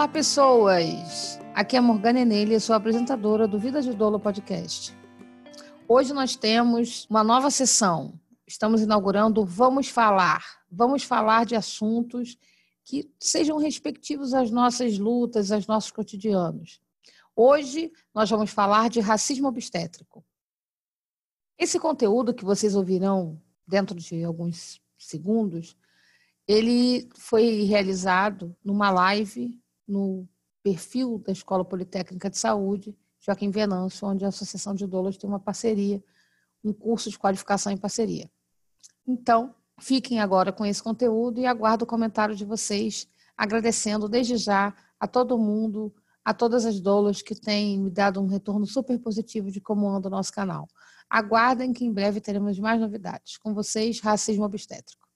[0.00, 1.38] Olá, pessoas!
[1.54, 4.96] Aqui é Morgana Enelli, sou apresentadora do Vida de Dolo Podcast.
[5.86, 8.18] Hoje nós temos uma nova sessão.
[8.46, 10.42] Estamos inaugurando Vamos Falar.
[10.72, 12.38] Vamos falar de assuntos
[12.82, 16.80] que sejam respectivos às nossas lutas, aos nossos cotidianos.
[17.36, 20.24] Hoje nós vamos falar de racismo obstétrico.
[21.58, 25.76] Esse conteúdo que vocês ouvirão dentro de alguns segundos,
[26.48, 30.28] ele foi realizado numa live no
[30.62, 35.40] perfil da Escola Politécnica de Saúde, Joaquim Venâncio, onde a Associação de Doulas tem uma
[35.40, 36.02] parceria,
[36.64, 38.30] um curso de qualificação em parceria.
[39.06, 44.74] Então, fiquem agora com esse conteúdo e aguardo o comentário de vocês, agradecendo desde já
[44.98, 49.50] a todo mundo, a todas as doulas que têm me dado um retorno super positivo
[49.50, 50.68] de como anda o nosso canal.
[51.08, 53.36] Aguardem que em breve teremos mais novidades.
[53.38, 55.08] Com vocês, Racismo Obstétrico.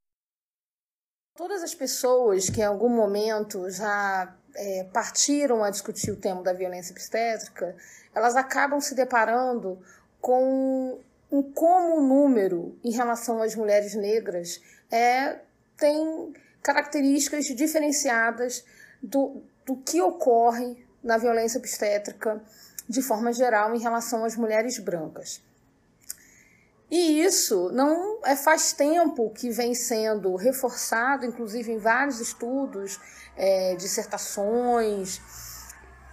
[1.37, 6.53] Todas as pessoas que em algum momento já é, partiram a discutir o tema da
[6.53, 7.75] violência obstétrica,
[8.15, 9.79] elas acabam se deparando
[10.21, 10.99] com
[11.31, 15.41] um como o número em relação às mulheres negras é,
[15.77, 18.65] tem características diferenciadas
[19.03, 22.41] do, do que ocorre na violência obstétrica
[22.89, 25.43] de forma geral em relação às mulheres brancas.
[26.97, 33.01] E isso não é faz tempo que vem sendo reforçado, inclusive em vários estudos,
[33.37, 35.21] é, dissertações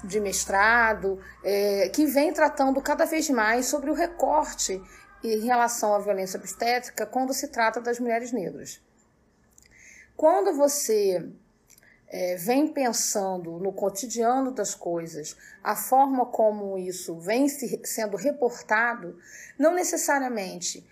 [0.03, 4.81] de mestrado, é, que vem tratando cada vez mais sobre o recorte
[5.23, 8.81] em relação à violência obstétrica quando se trata das mulheres negras.
[10.17, 11.29] Quando você
[12.14, 19.17] é, vem pensando no cotidiano das coisas, a forma como isso vem se, sendo reportado,
[19.58, 20.86] não necessariamente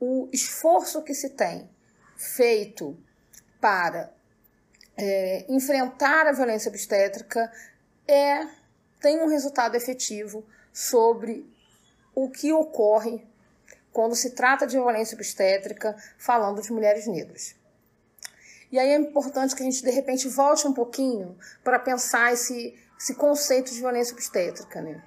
[0.00, 1.70] o esforço que se tem
[2.16, 2.98] feito
[3.60, 4.12] para
[4.96, 7.52] é, enfrentar a violência obstétrica
[8.06, 8.44] é
[9.00, 11.48] tem um resultado efetivo sobre
[12.16, 13.24] o que ocorre
[13.92, 17.54] quando se trata de violência obstétrica, falando de mulheres negras.
[18.70, 22.74] E aí é importante que a gente, de repente, volte um pouquinho para pensar esse,
[22.98, 24.82] esse conceito de violência obstétrica.
[24.82, 25.02] Né?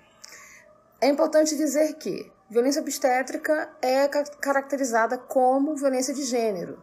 [0.99, 6.81] É importante dizer que violência obstétrica é caracterizada como violência de gênero.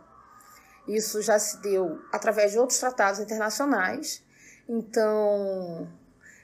[0.86, 4.22] Isso já se deu através de outros tratados internacionais.
[4.68, 5.88] Então,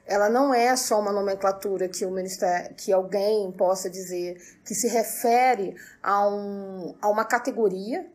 [0.06, 4.88] ela não é só uma nomenclatura que o ministério, que alguém possa dizer que se
[4.88, 8.06] refere a, um, a uma categoria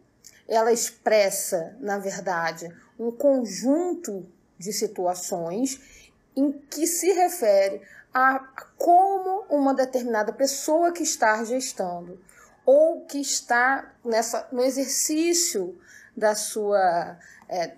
[0.49, 4.25] ela expressa, na verdade, um conjunto
[4.57, 5.79] de situações
[6.35, 7.81] em que se refere
[8.13, 8.39] a
[8.75, 12.19] como uma determinada pessoa que está gestando
[12.65, 15.79] ou que está nessa, no exercício
[16.17, 17.17] da sua,
[17.47, 17.75] é,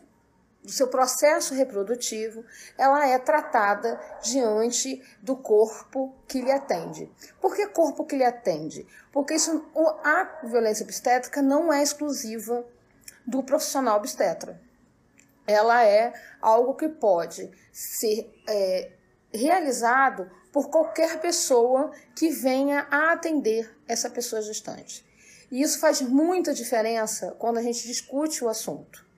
[0.64, 2.46] do seu processo reprodutivo,
[2.78, 7.12] ela é tratada diante do corpo que lhe atende.
[7.40, 8.88] Por que corpo que lhe atende?
[9.12, 9.66] Porque isso,
[10.04, 12.64] a violência obstétrica não é exclusiva
[13.26, 14.62] do profissional obstetra.
[15.48, 18.92] Ela é algo que pode ser é,
[19.34, 25.06] realizado por qualquer pessoa que venha a atender essa pessoa gestante.
[25.50, 29.11] E isso faz muita diferença quando a gente discute o assunto.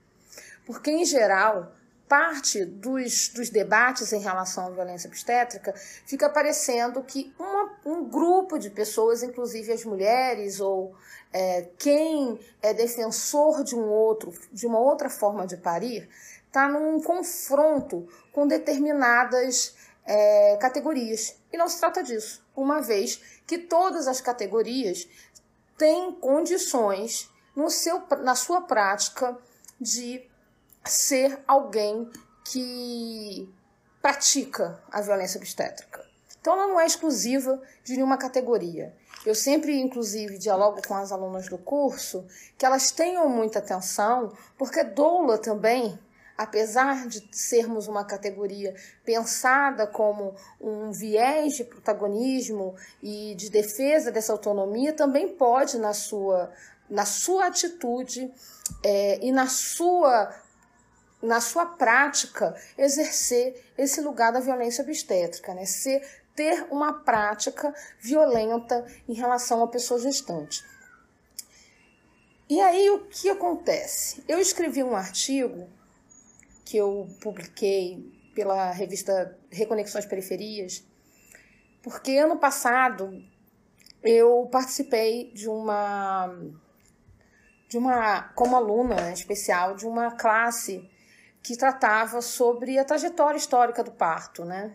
[0.66, 1.72] Porque, em geral,
[2.08, 5.74] parte dos, dos debates em relação à violência obstétrica
[6.06, 10.96] fica parecendo que uma, um grupo de pessoas, inclusive as mulheres ou
[11.32, 16.08] é, quem é defensor de um outro, de uma outra forma de parir,
[16.46, 19.76] está num confronto com determinadas
[20.06, 21.36] é, categorias.
[21.52, 25.08] E não se trata disso, uma vez que todas as categorias
[25.78, 29.36] têm condições no seu, na sua prática
[29.82, 30.30] de
[30.86, 32.10] ser alguém
[32.46, 33.50] que
[34.02, 36.04] pratica a violência obstétrica.
[36.40, 38.94] Então, ela não é exclusiva de nenhuma categoria.
[39.26, 42.26] Eu sempre, inclusive, dialogo com as alunas do curso
[42.58, 45.98] que elas tenham muita atenção, porque doula também,
[46.38, 48.76] apesar de sermos uma categoria
[49.06, 56.52] pensada como um viés de protagonismo e de defesa dessa autonomia, também pode, na sua,
[56.90, 58.30] na sua atitude
[58.84, 60.43] é, e na sua
[61.24, 65.66] na sua prática, exercer esse lugar da violência obstétrica, né?
[65.66, 66.06] Ser,
[66.36, 70.64] ter uma prática violenta em relação à pessoa gestante.
[72.50, 74.22] E aí o que acontece?
[74.28, 75.70] Eu escrevi um artigo
[76.66, 80.84] que eu publiquei pela revista Reconexões Periferias,
[81.82, 83.24] porque ano passado
[84.04, 86.36] eu participei de uma
[87.70, 90.90] de uma como aluna especial de uma classe
[91.44, 94.74] que tratava sobre a trajetória histórica do parto, né?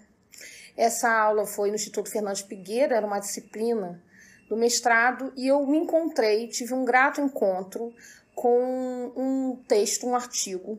[0.76, 4.00] Essa aula foi no Instituto Fernandes Pigueira, era uma disciplina
[4.48, 7.92] do mestrado, e eu me encontrei, tive um grato encontro
[8.34, 10.78] com um texto, um artigo,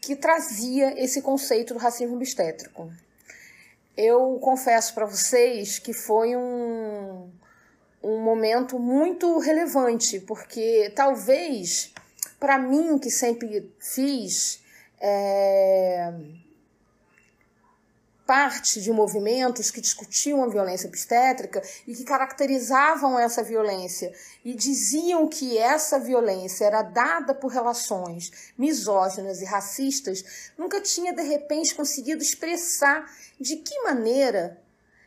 [0.00, 2.90] que trazia esse conceito do racismo obstétrico.
[3.96, 7.30] Eu confesso para vocês que foi um,
[8.02, 11.92] um momento muito relevante, porque talvez
[12.42, 14.61] para mim, que sempre fiz
[15.02, 16.14] é,
[18.24, 24.14] parte de movimentos que discutiam a violência obstétrica e que caracterizavam essa violência
[24.44, 31.22] e diziam que essa violência era dada por relações misóginas e racistas, nunca tinha de
[31.22, 33.04] repente conseguido expressar
[33.40, 34.62] de que maneira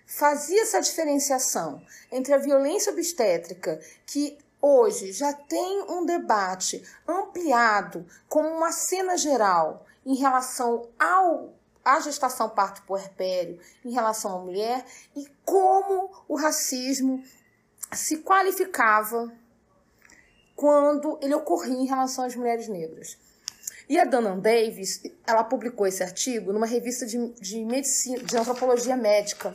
[0.06, 1.81] fazia essa diferenciação
[2.12, 9.85] entre a violência obstétrica, que hoje já tem um debate ampliado como uma cena geral
[10.03, 11.53] em relação ao
[11.83, 14.83] a gestação parto puerpério em relação à mulher
[15.15, 17.23] e como o racismo
[17.94, 19.31] se qualificava
[20.56, 23.19] quando ele ocorria em relação às mulheres negras.
[23.88, 28.97] E a Dana Davis, ela publicou esse artigo numa revista de, de medicina, de antropologia
[28.97, 29.53] médica.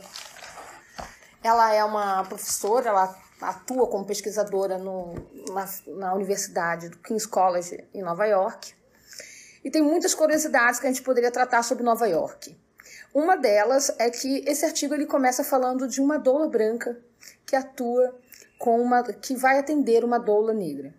[1.43, 5.13] Ela é uma professora, ela atua como pesquisadora no,
[5.51, 8.73] na, na Universidade do King's College em Nova York.
[9.63, 12.55] E tem muitas curiosidades que a gente poderia tratar sobre Nova York.
[13.13, 16.97] Uma delas é que esse artigo ele começa falando de uma doula branca
[17.45, 18.17] que atua
[18.57, 20.93] com uma que vai atender uma doula negra.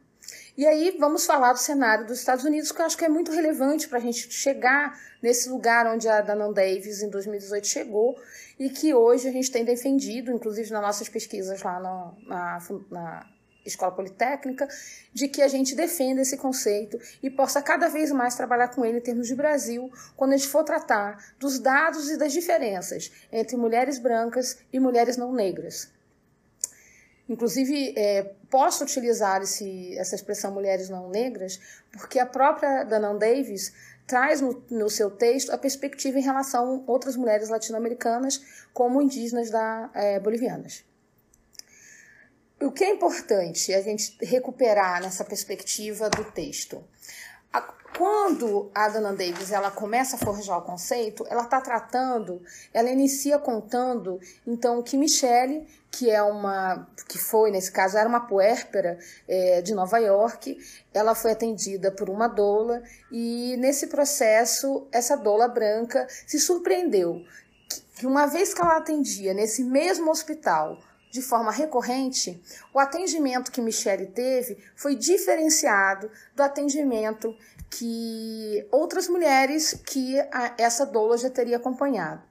[0.57, 3.33] E aí vamos falar do cenário dos Estados Unidos, que eu acho que é muito
[3.33, 8.21] relevante para a gente chegar nesse lugar onde a Danon Davis em 2018 chegou
[8.63, 12.59] e que hoje a gente tem defendido, inclusive nas nossas pesquisas lá na, na,
[12.93, 13.27] na
[13.67, 14.69] Escola Politécnica,
[15.13, 18.99] de que a gente defenda esse conceito e possa cada vez mais trabalhar com ele
[18.99, 23.57] em termos de Brasil, quando a gente for tratar dos dados e das diferenças entre
[23.57, 25.91] mulheres brancas e mulheres não negras.
[27.29, 31.59] Inclusive, é, posso utilizar esse, essa expressão mulheres não negras,
[31.91, 33.73] porque a própria Danan Davis
[34.13, 39.49] traz no, no, seu texto a perspectiva em relação a outras mulheres latino-americanas, como indígenas
[39.49, 40.85] da, é, bolivianas.
[42.61, 46.85] O que é importante a gente recuperar nessa perspectiva do texto?
[47.97, 52.43] Quando a Dana Davis ela começa a forjar o conceito, ela está tratando,
[52.73, 58.27] ela inicia contando então que Michelle, que é uma, que foi nesse caso era uma
[58.27, 58.99] puérpera
[59.29, 60.59] é, de Nova York,
[60.93, 67.23] ela foi atendida por uma doula e nesse processo essa doula branca se surpreendeu.
[67.97, 70.79] Que uma vez que ela atendia nesse mesmo hospital
[71.13, 72.43] de forma recorrente,
[72.73, 77.37] o atendimento que Michele teve foi diferenciado do atendimento
[77.73, 82.23] que outras mulheres que a, essa doula já teria acompanhado.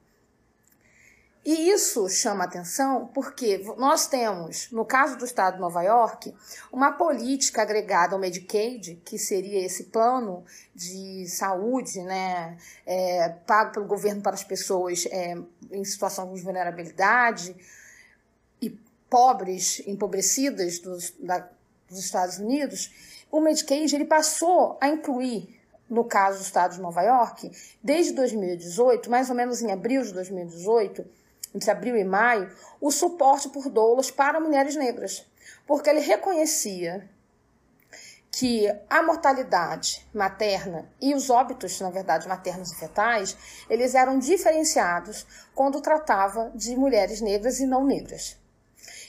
[1.44, 6.32] E isso chama atenção porque nós temos, no caso do estado de Nova York,
[6.70, 12.56] uma política agregada ao Medicaid, que seria esse plano de saúde né,
[12.86, 15.36] é, pago pelo governo para as pessoas é,
[15.72, 17.56] em situação de vulnerabilidade
[18.60, 18.70] e
[19.10, 21.48] pobres, empobrecidas dos, da,
[21.88, 25.58] dos Estados Unidos o Medicaid ele passou a incluir,
[25.88, 27.50] no caso do estado de Nova York,
[27.82, 31.02] desde 2018, mais ou menos em abril de 2018,
[31.54, 35.26] entre abril e maio, o suporte por doulas para mulheres negras,
[35.66, 37.08] porque ele reconhecia
[38.30, 43.36] que a mortalidade materna e os óbitos, na verdade, maternos e fetais,
[43.68, 48.41] eles eram diferenciados quando tratava de mulheres negras e não negras.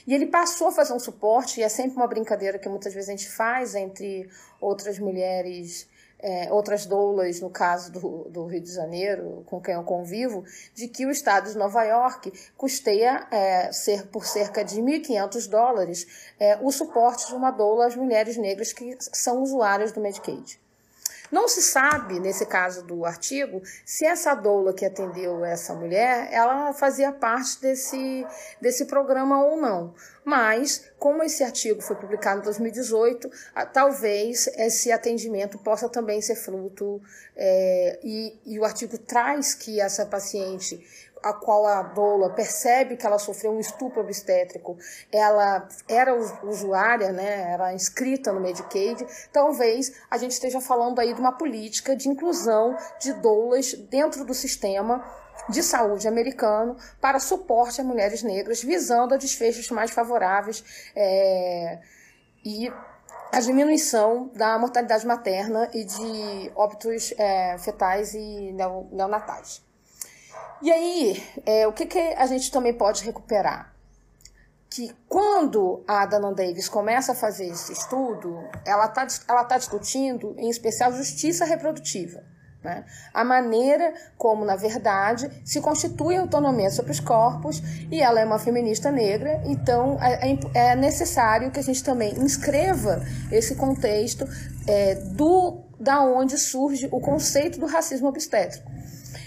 [0.06, 3.08] E ele passou a fazer um suporte, e é sempre uma brincadeira que muitas vezes
[3.08, 4.28] a gente faz entre
[4.60, 9.82] outras mulheres, é, outras doulas, no caso do, do, Rio de Janeiro, com quem eu
[9.82, 10.44] convivo,
[10.74, 16.32] de que o estado de Nova York custeia é, ser, por cerca de 1.500 dólares
[16.38, 20.63] é, o suporte de uma doula às mulheres negras que são usuárias do Medicaid.
[21.34, 26.72] Não se sabe, nesse caso do artigo, se essa doula que atendeu essa mulher, ela
[26.72, 28.24] fazia parte desse,
[28.60, 29.92] desse programa ou não.
[30.24, 33.28] Mas, como esse artigo foi publicado em 2018,
[33.72, 37.02] talvez esse atendimento possa também ser fruto,
[37.34, 40.80] é, e, e o artigo traz que essa paciente
[41.24, 44.76] a qual a doula percebe que ela sofreu um estupro obstétrico,
[45.10, 51.20] ela era usuária, né, era inscrita no Medicaid, talvez a gente esteja falando aí de
[51.20, 55.02] uma política de inclusão de doulas dentro do sistema
[55.48, 60.62] de saúde americano para suporte a mulheres negras, visando a desfechos mais favoráveis
[60.94, 61.80] é,
[62.44, 62.70] e
[63.32, 68.52] a diminuição da mortalidade materna e de óbitos é, fetais e
[68.92, 69.62] neonatais.
[70.64, 73.74] E aí, é, o que, que a gente também pode recuperar?
[74.70, 80.34] Que quando a Dana Davis começa a fazer esse estudo, ela está ela tá discutindo,
[80.38, 82.24] em especial, justiça reprodutiva.
[82.62, 82.82] Né?
[83.12, 88.24] A maneira como, na verdade, se constitui a autonomia sobre os corpos, e ela é
[88.24, 94.26] uma feminista negra, então é, é, é necessário que a gente também inscreva esse contexto
[94.66, 98.72] é, do da onde surge o conceito do racismo obstétrico.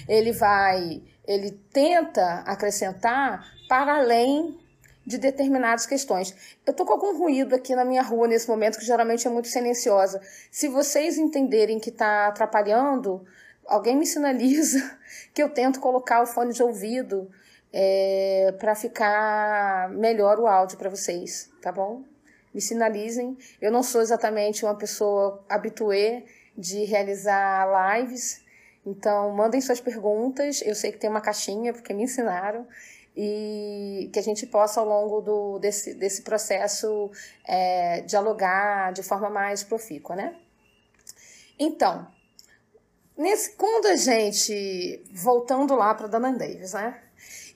[0.08, 4.58] Ele vai, ele tenta acrescentar para além
[5.06, 6.58] de determinadas questões.
[6.66, 9.48] Eu tô com algum ruído aqui na minha rua nesse momento, que geralmente é muito
[9.48, 10.22] silenciosa.
[10.52, 13.26] Se vocês entenderem que está atrapalhando,
[13.66, 14.98] alguém me sinaliza
[15.34, 17.30] que eu tento colocar o fone de ouvido
[17.72, 22.04] é, para ficar melhor o áudio para vocês, tá bom?
[22.54, 23.38] Me sinalizem.
[23.62, 26.26] Eu não sou exatamente uma pessoa habituê
[26.58, 27.68] de realizar
[28.00, 28.44] lives,
[28.88, 30.62] então mandem suas perguntas.
[30.62, 32.66] Eu sei que tem uma caixinha, porque me ensinaram
[33.16, 37.12] e que a gente possa, ao longo do, desse, desse processo,
[37.44, 40.36] é, dialogar de forma mais profícua, né?
[41.60, 42.08] Então,
[43.18, 47.02] nesse, quando a gente, voltando lá para a Dana Davis, né?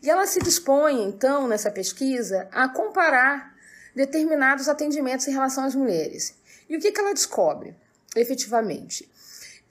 [0.01, 3.55] E ela se dispõe, então, nessa pesquisa, a comparar
[3.95, 6.35] determinados atendimentos em relação às mulheres.
[6.67, 7.75] E o que, que ela descobre,
[8.15, 9.10] efetivamente?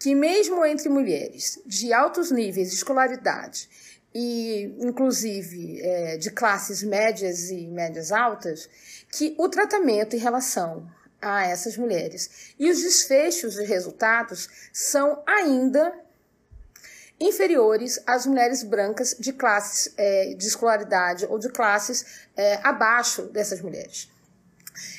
[0.00, 3.68] Que mesmo entre mulheres de altos níveis de escolaridade
[4.14, 8.68] e inclusive é, de classes médias e médias altas,
[9.12, 10.90] que o tratamento em relação
[11.20, 15.92] a essas mulheres e os desfechos e resultados são ainda
[17.20, 23.60] inferiores às mulheres brancas de classes é, de escolaridade ou de classes é, abaixo dessas
[23.60, 24.08] mulheres.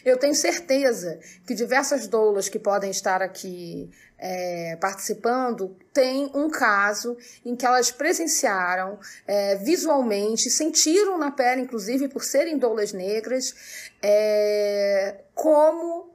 [0.03, 7.17] Eu tenho certeza que diversas doulas que podem estar aqui é, participando têm um caso
[7.43, 15.21] em que elas presenciaram é, visualmente, sentiram na pele, inclusive por serem doulas negras, é,
[15.33, 16.13] como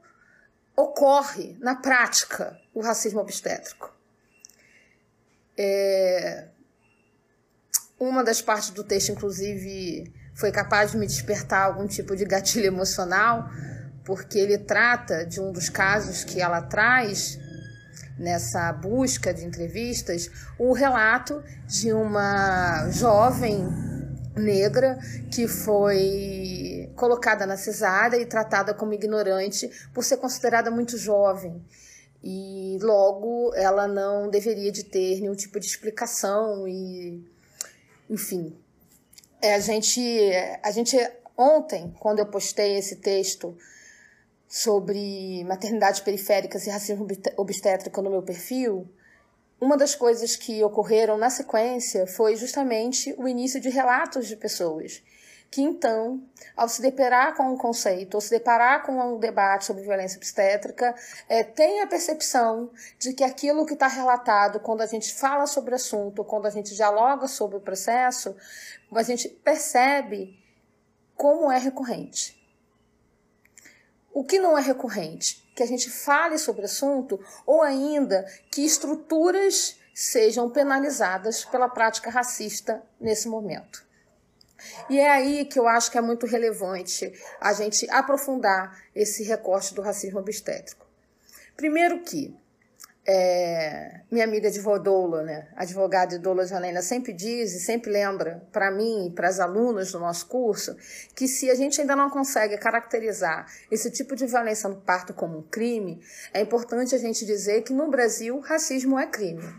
[0.75, 3.93] ocorre na prática o racismo obstétrico.
[5.57, 6.47] É,
[7.99, 12.67] uma das partes do texto, inclusive, foi capaz de me despertar algum tipo de gatilho
[12.67, 13.49] emocional,
[14.05, 17.39] porque ele trata de um dos casos que ela traz
[18.19, 23.67] nessa busca de entrevistas, o relato de uma jovem
[24.35, 24.99] negra
[25.31, 31.65] que foi colocada na cesárea e tratada como ignorante por ser considerada muito jovem.
[32.23, 37.23] E logo ela não deveria de ter nenhum tipo de explicação e
[38.09, 38.55] enfim,
[39.41, 40.01] é, a gente,
[40.63, 40.97] a gente
[41.37, 43.57] ontem, quando eu postei esse texto
[44.47, 48.89] sobre maternidades periféricas e racismo obstétrico no meu perfil,
[49.59, 55.01] uma das coisas que ocorreram na sequência foi justamente o início de relatos de pessoas
[55.49, 56.21] que então,
[56.55, 60.93] ao se deparar com um conceito, ou se deparar com um debate sobre violência obstétrica,
[61.29, 65.71] é, tem a percepção de que aquilo que está relatado quando a gente fala sobre
[65.71, 68.35] o assunto, quando a gente dialoga sobre o processo,
[68.93, 70.37] a gente percebe
[71.15, 72.37] como é recorrente.
[74.13, 75.47] O que não é recorrente?
[75.55, 82.09] Que a gente fale sobre o assunto ou ainda que estruturas sejam penalizadas pela prática
[82.09, 83.86] racista nesse momento.
[84.89, 89.73] E é aí que eu acho que é muito relevante a gente aprofundar esse recorte
[89.73, 90.85] do racismo obstétrico.
[91.55, 92.35] Primeiro que
[93.09, 98.69] é, minha amiga de Doula, né, advogada Doula Janena, sempre diz e sempre lembra para
[98.69, 100.75] mim e para as alunas do nosso curso
[101.15, 105.37] que se a gente ainda não consegue caracterizar esse tipo de violência no parto como
[105.39, 106.01] um crime,
[106.33, 109.55] é importante a gente dizer que no Brasil racismo é crime.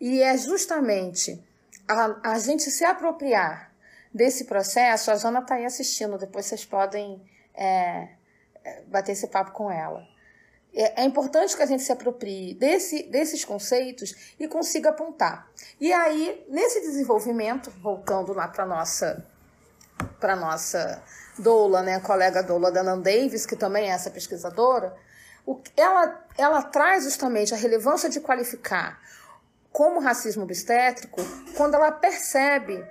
[0.00, 1.42] E é justamente
[1.88, 3.69] a, a gente se apropriar
[4.12, 7.22] desse processo, a Jana está aí assistindo, depois vocês podem
[7.54, 8.08] é,
[8.64, 10.06] é, bater esse papo com ela
[10.74, 15.48] é, é importante que a gente se aproprie desse, desses conceitos e consiga apontar.
[15.80, 19.24] E aí, nesse desenvolvimento, voltando lá para nossa
[20.18, 21.02] para nossa
[21.38, 24.96] doula, né, colega doula da Nan Davis, que também é essa pesquisadora,
[25.44, 28.98] o, ela, ela traz justamente a relevância de qualificar
[29.70, 31.20] como racismo obstétrico
[31.54, 32.82] quando ela percebe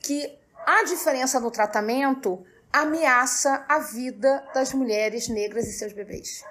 [0.00, 6.42] que a diferença no tratamento ameaça a vida das mulheres negras e seus bebês.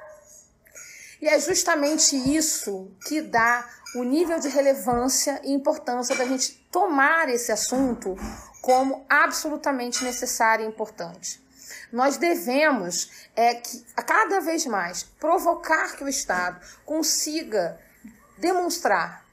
[1.22, 7.30] E é justamente isso que dá o nível de relevância e importância da gente tomar
[7.30, 8.16] esse assunto
[8.62, 11.42] como absolutamente necessário e importante.
[11.92, 17.80] Nós devemos é, que, cada vez mais provocar que o Estado consiga
[18.38, 19.26] demonstrar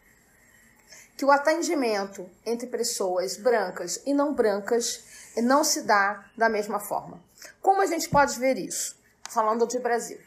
[1.19, 5.03] que o atendimento entre pessoas brancas e não brancas
[5.43, 7.21] não se dá da mesma forma.
[7.61, 8.97] Como a gente pode ver isso?
[9.29, 10.21] Falando de Brasil.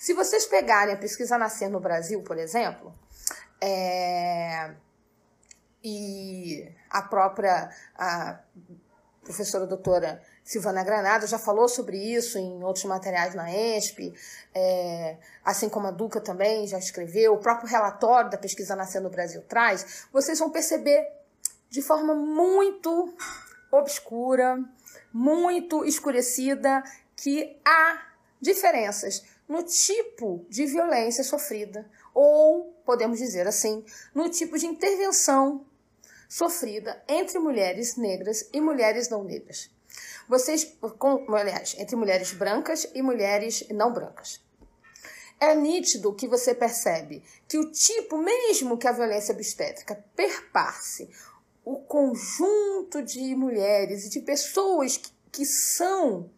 [0.00, 2.92] Se vocês pegarem a pesquisa Nascer no Brasil, por exemplo,
[3.60, 4.72] é...
[5.82, 8.40] e a própria a
[9.22, 14.12] professora doutora Silvana Granada já falou sobre isso em outros materiais na ESP,
[14.54, 19.10] é, assim como a Duca também já escreveu, o próprio relatório da pesquisa Nascendo no
[19.10, 21.06] Brasil traz, vocês vão perceber
[21.70, 23.14] de forma muito
[23.70, 24.62] obscura,
[25.12, 26.82] muito escurecida,
[27.16, 28.02] que há
[28.40, 33.84] diferenças no tipo de violência sofrida, ou, podemos dizer assim,
[34.14, 35.64] no tipo de intervenção
[36.28, 39.70] sofrida entre mulheres negras e mulheres não negras.
[40.32, 44.40] Vocês, com, aliás, entre mulheres brancas e mulheres não brancas.
[45.38, 51.10] É nítido que você percebe que o tipo, mesmo que a violência obstétrica perpasse
[51.62, 56.30] o conjunto de mulheres e de pessoas que, que são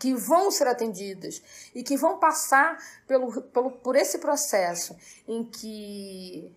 [0.00, 1.40] que vão ser atendidas
[1.72, 2.76] e que vão passar
[3.06, 4.96] pelo, pelo, por esse processo
[5.28, 6.52] em que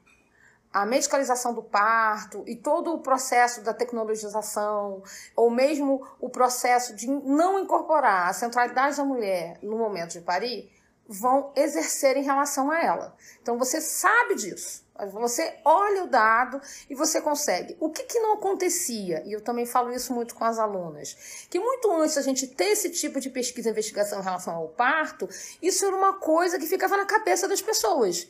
[0.75, 5.01] a medicalização do parto e todo o processo da tecnologização,
[5.33, 10.69] ou mesmo o processo de não incorporar a centralidade da mulher no momento de parir,
[11.07, 13.15] vão exercer em relação a ela.
[13.41, 14.83] Então você sabe disso.
[15.13, 17.77] Você olha o dado e você consegue.
[17.79, 21.57] O que, que não acontecia, e eu também falo isso muito com as alunas, que
[21.57, 25.29] muito antes a gente ter esse tipo de pesquisa e investigação em relação ao parto,
[25.61, 28.27] isso era uma coisa que ficava na cabeça das pessoas.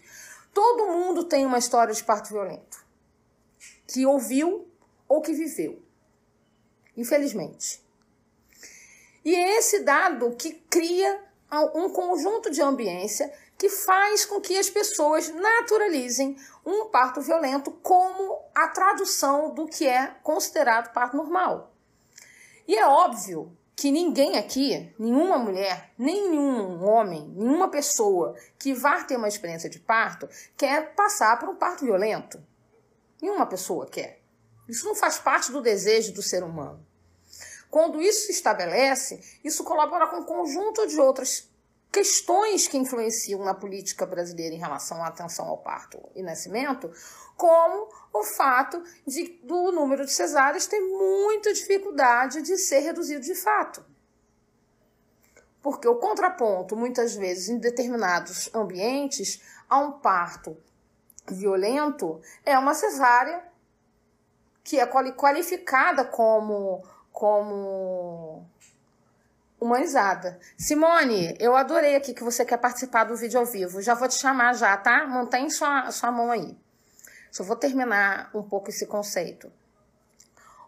[0.56, 2.86] Todo mundo tem uma história de parto violento.
[3.86, 4.66] Que ouviu
[5.06, 5.84] ou que viveu.
[6.96, 7.84] Infelizmente.
[9.26, 11.22] E é esse dado que cria
[11.74, 18.42] um conjunto de ambiência que faz com que as pessoas naturalizem um parto violento como
[18.56, 21.74] a tradução do que é considerado parto normal.
[22.66, 29.18] E é óbvio que ninguém aqui, nenhuma mulher, nenhum homem, nenhuma pessoa que vá ter
[29.18, 32.42] uma experiência de parto quer passar por um parto violento.
[33.22, 34.22] Nenhuma pessoa quer.
[34.68, 36.86] Isso não faz parte do desejo do ser humano.
[37.70, 41.50] Quando isso se estabelece, isso colabora com um conjunto de outras
[41.96, 46.92] questões que influenciam na política brasileira em relação à atenção ao parto e nascimento,
[47.38, 53.34] como o fato de do número de cesáreas ter muita dificuldade de ser reduzido de
[53.34, 53.82] fato.
[55.62, 60.58] Porque o contraponto, muitas vezes, em determinados ambientes, a um parto
[61.26, 63.42] violento é uma cesárea
[64.66, 68.46] que é qualificada como, como
[69.60, 70.40] humanizada.
[70.58, 73.82] Simone, eu adorei aqui que você quer participar do vídeo ao vivo.
[73.82, 75.06] Já vou te chamar já, tá?
[75.08, 76.58] Mantém sua, sua mão aí.
[77.32, 79.52] Só vou terminar um pouco esse conceito.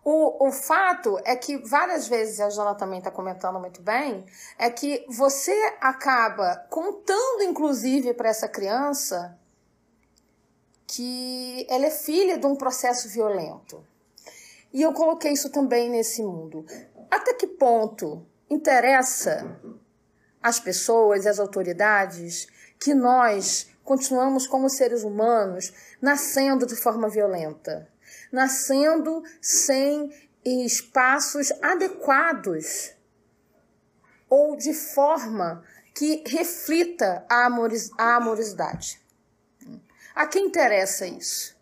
[0.04, 4.26] O, o fato é que várias vezes, a Jana também está comentando muito bem,
[4.58, 9.38] é que você acaba contando, inclusive, para essa criança
[10.88, 13.86] que ela é filha de um processo violento.
[14.72, 16.66] E eu coloquei isso também nesse mundo.
[17.12, 19.60] Até que ponto interessa
[20.42, 22.48] às pessoas e às autoridades
[22.80, 27.88] que nós continuamos como seres humanos nascendo de forma violenta,
[28.32, 30.14] nascendo sem
[30.46, 32.94] espaços adequados
[34.30, 35.64] ou de forma
[35.96, 37.48] que reflita a,
[37.98, 39.02] a amorosidade.
[40.14, 41.58] A quem interessa isso?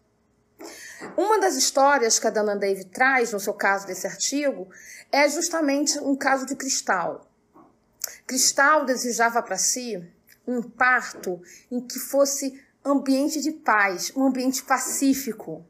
[1.17, 4.67] Uma das histórias que a Dana Dave traz no seu caso desse artigo
[5.15, 7.25] é justamente um caso de Cristal.
[8.27, 10.05] Cristal desejava para si
[10.45, 15.65] um parto em que fosse ambiente de paz, um ambiente pacífico.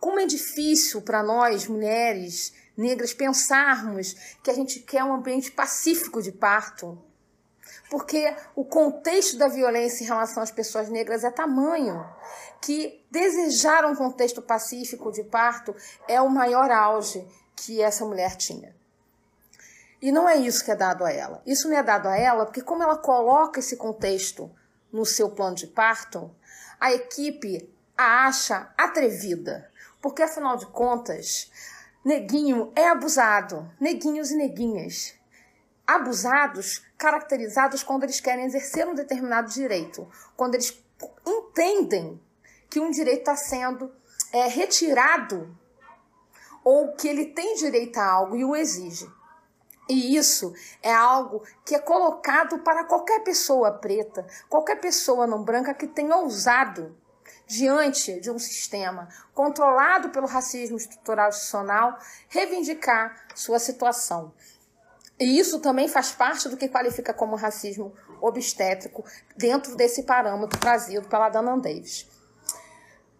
[0.00, 6.20] Como é difícil para nós, mulheres negras, pensarmos que a gente quer um ambiente pacífico
[6.20, 6.98] de parto.
[7.88, 12.04] Porque o contexto da violência em relação às pessoas negras é tamanho
[12.60, 15.72] que desejar um contexto pacífico de parto
[16.08, 17.24] é o maior auge
[17.56, 18.76] que essa mulher tinha.
[20.00, 21.42] E não é isso que é dado a ela.
[21.46, 24.50] Isso não é dado a ela porque, como ela coloca esse contexto
[24.92, 26.30] no seu plano de parto,
[26.78, 29.70] a equipe a acha atrevida.
[30.00, 31.50] Porque, afinal de contas,
[32.04, 33.70] neguinho é abusado.
[33.80, 35.14] Neguinhos e neguinhas.
[35.86, 40.06] Abusados, caracterizados quando eles querem exercer um determinado direito.
[40.36, 40.78] Quando eles
[41.26, 42.20] entendem
[42.68, 43.90] que um direito está sendo
[44.32, 45.56] é, retirado
[46.66, 49.08] ou que ele tem direito a algo e o exige.
[49.88, 50.52] E isso
[50.82, 56.16] é algo que é colocado para qualquer pessoa preta, qualquer pessoa não branca que tenha
[56.16, 56.92] ousado
[57.46, 64.34] diante de um sistema controlado pelo racismo estrutural institucional reivindicar sua situação.
[65.20, 69.04] E isso também faz parte do que qualifica como racismo obstétrico
[69.36, 72.15] dentro desse parâmetro trazido pela Dana Davis.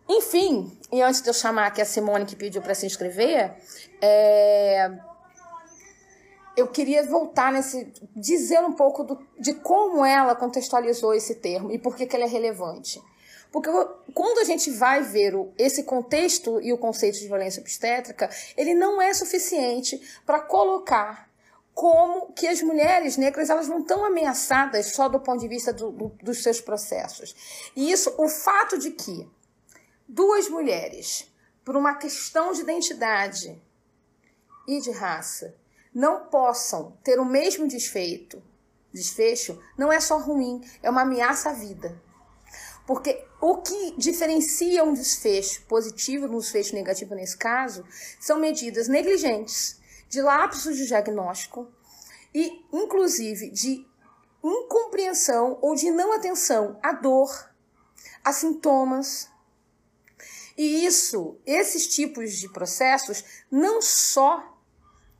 [0.08, 3.54] Enfim, e antes de eu chamar aqui a Simone que pediu para se inscrever,
[4.00, 4.90] é,
[6.56, 7.92] eu queria voltar nesse.
[8.14, 12.24] dizer um pouco do, de como ela contextualizou esse termo e por que, que ele
[12.24, 13.02] é relevante.
[13.50, 13.70] Porque
[14.14, 18.74] quando a gente vai ver o, esse contexto e o conceito de violência obstétrica, ele
[18.74, 21.28] não é suficiente para colocar
[21.74, 25.90] como que as mulheres negras elas não estão ameaçadas só do ponto de vista do,
[25.90, 27.34] do, dos seus processos.
[27.76, 29.28] E isso, o fato de que
[30.08, 31.30] duas mulheres,
[31.64, 33.60] por uma questão de identidade
[34.66, 35.54] e de raça,
[35.94, 38.42] não possam ter o mesmo desfeito,
[38.92, 42.00] desfecho, não é só ruim, é uma ameaça à vida.
[42.86, 47.84] Porque o que diferencia um desfecho positivo um desfecho negativo nesse caso
[48.20, 51.68] são medidas negligentes, de lapsos de diagnóstico
[52.32, 53.84] e, inclusive, de
[54.42, 57.50] incompreensão ou de não atenção à dor,
[58.24, 59.28] a sintomas.
[60.56, 64.56] E isso, esses tipos de processos, não só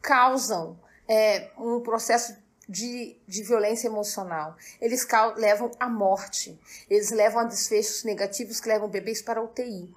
[0.01, 2.37] causam é, um processo
[2.69, 4.57] de, de violência emocional.
[4.81, 6.59] Eles levam à morte.
[6.89, 9.95] Eles levam a desfechos negativos que levam bebês para a UTI.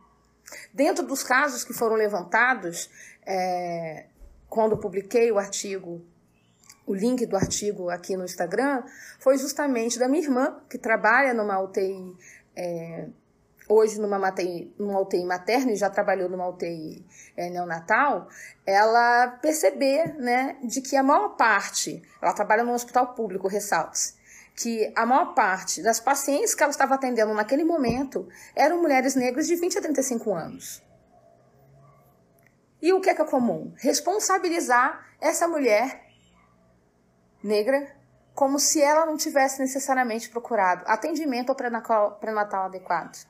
[0.73, 2.89] Dentro dos casos que foram levantados,
[3.25, 4.07] é,
[4.47, 6.01] quando publiquei o artigo,
[6.85, 8.83] o link do artigo aqui no Instagram,
[9.19, 12.15] foi justamente da minha irmã, que trabalha numa UTI
[12.55, 13.07] é,
[13.69, 17.05] hoje numa UTI, numa UTI materna e já trabalhou numa UTI
[17.37, 18.27] é, neonatal,
[18.65, 24.17] ela perceber, né, de que a maior parte, ela trabalha num hospital público, ressaltes,
[24.55, 29.47] que a maior parte das pacientes que ela estava atendendo naquele momento eram mulheres negras
[29.47, 30.83] de 20 a 35 anos.
[32.81, 33.71] E o que é, que é comum?
[33.77, 36.07] Responsabilizar essa mulher
[37.43, 37.95] negra
[38.33, 41.55] como se ela não tivesse necessariamente procurado atendimento ao
[42.15, 43.27] pré-natal adequado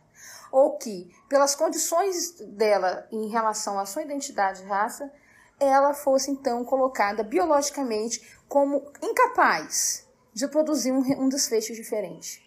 [0.52, 5.12] ou que, pelas condições dela em relação à sua identidade e raça,
[5.60, 12.44] ela fosse então colocada biologicamente como incapaz de produzir um, um desfecho diferente.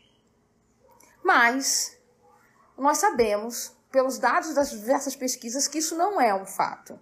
[1.22, 1.96] Mas
[2.76, 6.98] nós sabemos, pelos dados das diversas pesquisas, que isso não é um fato.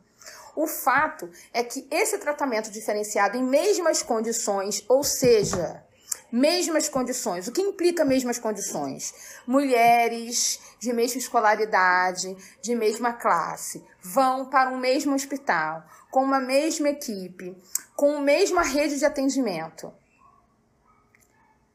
[0.54, 5.84] O fato é que esse tratamento diferenciado em mesmas condições, ou seja,
[6.30, 7.48] mesmas condições.
[7.48, 9.14] O que implica mesmas condições?
[9.46, 16.88] Mulheres de mesma escolaridade, de mesma classe, vão para um mesmo hospital, com uma mesma
[16.90, 17.56] equipe,
[17.94, 19.92] com a mesma rede de atendimento.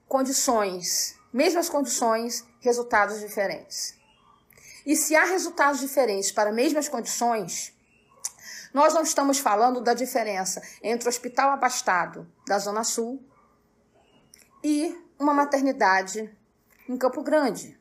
[0.07, 3.95] Condições, mesmas condições, resultados diferentes.
[4.85, 7.73] E se há resultados diferentes para mesmas condições,
[8.73, 13.23] nós não estamos falando da diferença entre o hospital abastado da Zona Sul
[14.67, 16.27] e uma maternidade
[16.89, 17.79] em Campo Grande.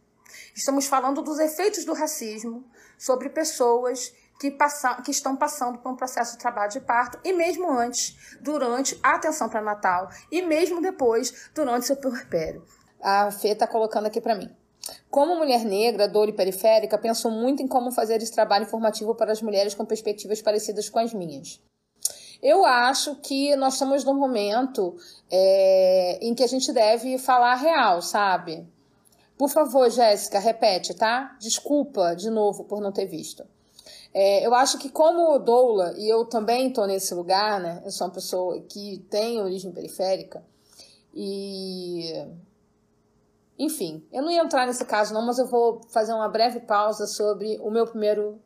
[0.54, 2.62] Estamos falando dos efeitos do racismo
[2.98, 7.32] sobre pessoas que, passam, que estão passando por um processo de trabalho de parto, e
[7.32, 12.62] mesmo antes, durante a atenção pré-natal, e mesmo depois, durante seu puerpério.
[13.00, 14.54] A Fê está colocando aqui para mim.
[15.08, 19.32] Como mulher negra, dor e periférica, penso muito em como fazer esse trabalho informativo para
[19.32, 21.62] as mulheres com perspectivas parecidas com as minhas.
[22.44, 24.94] Eu acho que nós estamos num momento
[25.30, 28.68] é, em que a gente deve falar real, sabe?
[29.38, 31.34] Por favor, Jéssica, repete, tá?
[31.40, 33.46] Desculpa de novo por não ter visto.
[34.12, 37.80] É, eu acho que como doula, e eu também estou nesse lugar, né?
[37.82, 40.44] Eu sou uma pessoa que tem origem periférica
[41.14, 42.12] e...
[43.58, 47.06] Enfim, eu não ia entrar nesse caso não, mas eu vou fazer uma breve pausa
[47.06, 48.38] sobre o meu primeiro...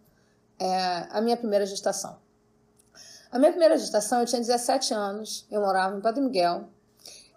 [0.57, 2.28] É, a minha primeira gestação.
[3.31, 6.69] A minha primeira gestação, eu tinha 17 anos, eu morava em Padre Miguel.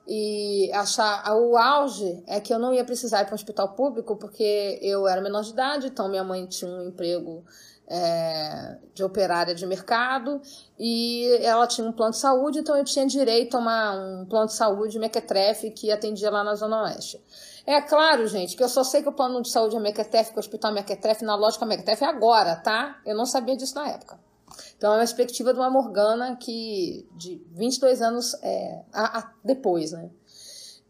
[0.08, 4.16] E achar o auge é que eu não ia precisar ir para um hospital público
[4.16, 7.44] porque eu era menor de idade, então minha mãe tinha um emprego
[7.88, 10.42] é, de operária de mercado
[10.80, 14.48] e ela tinha um plano de saúde, então eu tinha direito a uma, um plano
[14.48, 17.22] de saúde mequetrefe que atendia lá na Zona Oeste.
[17.66, 20.38] É claro, gente, que eu só sei que o plano de saúde é mequetrefe, que
[20.38, 23.00] o hospital mequetrefe, na lógica mequetrefe é agora, tá?
[23.06, 24.31] Eu não sabia disso na época.
[24.78, 29.92] Então, é uma perspectiva de uma Morgana que, de 22 anos é, a, a, depois,
[29.92, 30.10] né?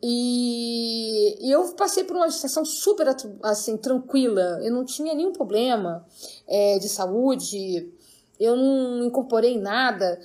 [0.04, 3.08] E, e, eu passei por uma gestação super
[3.44, 6.04] assim, tranquila, eu não tinha nenhum problema
[6.48, 7.94] é, de saúde,
[8.40, 10.20] eu não incorporei nada.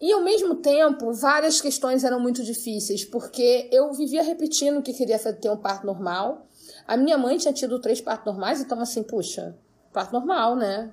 [0.00, 5.18] E ao mesmo tempo, várias questões eram muito difíceis, porque eu vivia repetindo que queria
[5.18, 6.46] ter um parto normal.
[6.86, 9.54] A minha mãe tinha tido três partos normais, então assim, puxa,
[9.92, 10.90] parto normal, né?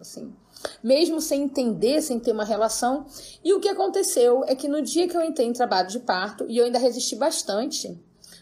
[0.00, 0.34] Assim,
[0.82, 3.06] mesmo sem entender, sem ter uma relação.
[3.44, 6.46] E o que aconteceu é que no dia que eu entrei em trabalho de parto,
[6.48, 8.00] e eu ainda resisti bastante,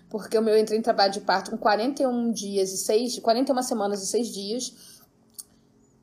[0.08, 4.06] porque eu entrei em trabalho de parto com 41 dias e 6, 41 semanas e
[4.06, 4.74] 6 dias,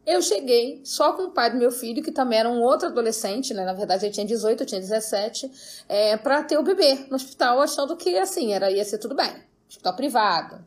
[0.06, 3.54] eu cheguei só com o pai do meu filho, que também era um outro adolescente,
[3.54, 3.66] né?
[3.66, 5.52] Na verdade, ele tinha 18, eu tinha 17,
[5.90, 9.34] é, para ter o bebê no hospital, achando que assim, era, ia ser tudo bem.
[9.68, 10.66] Hospital privado.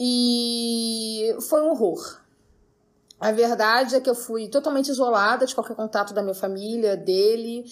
[0.00, 2.25] E foi um horror.
[3.18, 7.64] A verdade é que eu fui totalmente isolada de qualquer contato da minha família, dele.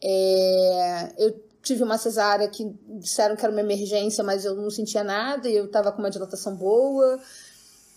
[0.00, 5.02] É, eu tive uma cesárea que disseram que era uma emergência, mas eu não sentia
[5.02, 7.18] nada e eu estava com uma dilatação boa.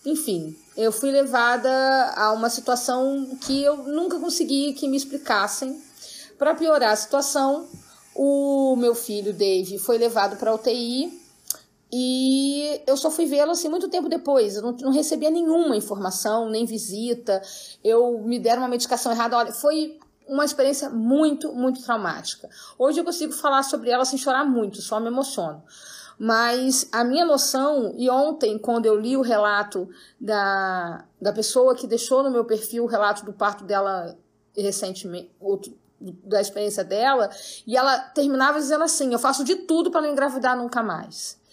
[0.05, 1.69] Enfim, eu fui levada
[2.15, 5.81] a uma situação que eu nunca consegui que me explicassem.
[6.37, 7.67] Para piorar a situação,
[8.13, 11.24] o meu filho, Dave, foi levado para UTI
[11.97, 14.57] e eu só fui vê-lo assim muito tempo depois.
[14.57, 17.41] Eu não, não, recebia nenhuma informação, nem visita.
[17.81, 19.37] Eu me deram uma medicação errada.
[19.37, 22.49] Olha, foi uma experiência muito, muito traumática.
[22.77, 25.63] Hoje eu consigo falar sobre ela sem chorar muito, só me emociono.
[26.19, 29.87] Mas a minha noção, e ontem, quando eu li o relato
[30.19, 34.17] da, da pessoa que deixou no meu perfil o relato do parto dela
[34.53, 37.29] recentemente, outro, da experiência dela,
[37.65, 41.44] e ela terminava dizendo assim: Eu faço de tudo para não engravidar nunca mais.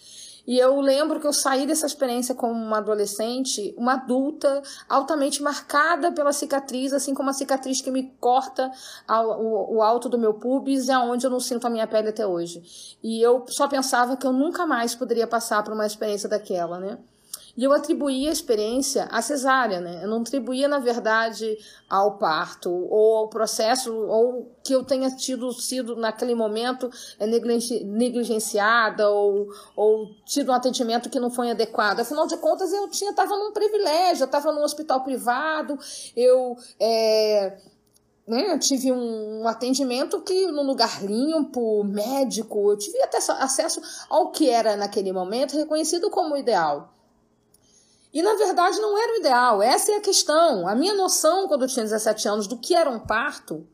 [0.45, 6.11] E eu lembro que eu saí dessa experiência como uma adolescente, uma adulta, altamente marcada
[6.11, 8.69] pela cicatriz, assim como a cicatriz que me corta
[9.07, 12.27] o, o alto do meu pubis e aonde eu não sinto a minha pele até
[12.27, 12.97] hoje.
[13.01, 16.97] E eu só pensava que eu nunca mais poderia passar por uma experiência daquela, né?
[17.55, 20.03] E eu atribuía a experiência à cesárea, né?
[20.03, 21.55] Eu não atribuía, na verdade,
[21.87, 26.89] ao parto, ou ao processo, ou que eu tenha tido sido, naquele momento,
[27.19, 31.99] é, negligenciada, ou, ou tido um atendimento que não foi adequado.
[31.99, 35.77] Afinal de contas, eu tinha estava num privilégio, eu estava num hospital privado,
[36.15, 36.57] eu.
[36.79, 37.55] É,
[38.27, 43.81] né, eu tive um, um, atendimento que num lugar limpo, médico, eu tive até acesso
[44.09, 46.93] ao que era naquele momento reconhecido como ideal.
[48.13, 50.67] E na verdade não era o ideal, essa é a questão.
[50.67, 53.67] A minha noção quando eu tinha 17 anos do que era um parto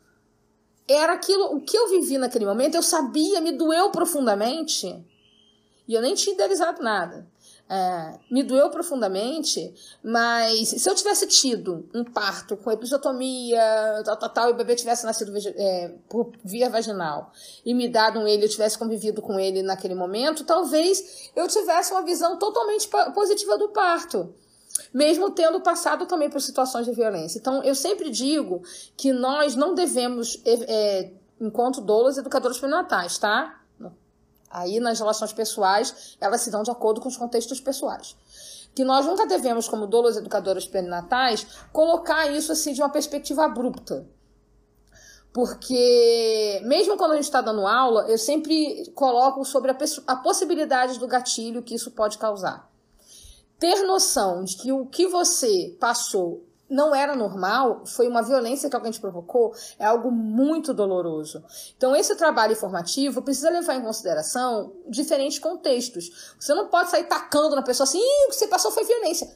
[0.87, 4.87] era aquilo, o que eu vivi naquele momento, eu sabia, me doeu profundamente.
[5.87, 7.27] E eu nem tinha idealizado nada.
[7.71, 9.71] É, me doeu profundamente,
[10.03, 13.61] mas se eu tivesse tido um parto com episiotomia,
[14.03, 17.31] tal, tal, tal, e o bebê tivesse nascido é, por via vaginal
[17.63, 21.91] e me dado um ele, eu tivesse convivido com ele naquele momento, talvez eu tivesse
[21.91, 24.33] uma visão totalmente positiva do parto
[24.93, 27.37] mesmo tendo passado também por situações de violência.
[27.37, 28.63] Então, eu sempre digo
[28.95, 33.58] que nós não devemos, é, enquanto doulas educadoras perinatais, tá?
[34.49, 38.15] Aí, nas relações pessoais, elas se dão de acordo com os contextos pessoais.
[38.73, 44.07] Que nós nunca devemos, como doulas educadoras perinatais, colocar isso assim de uma perspectiva abrupta.
[45.31, 50.97] Porque, mesmo quando a gente está dando aula, eu sempre coloco sobre a, a possibilidade
[50.97, 52.67] do gatilho que isso pode causar.
[53.59, 58.75] Ter noção de que o que você passou não era normal, foi uma violência que
[58.75, 61.43] alguém te provocou, é algo muito doloroso.
[61.75, 66.35] Então, esse trabalho informativo precisa levar em consideração diferentes contextos.
[66.39, 69.35] Você não pode sair tacando na pessoa assim, o que você passou foi violência.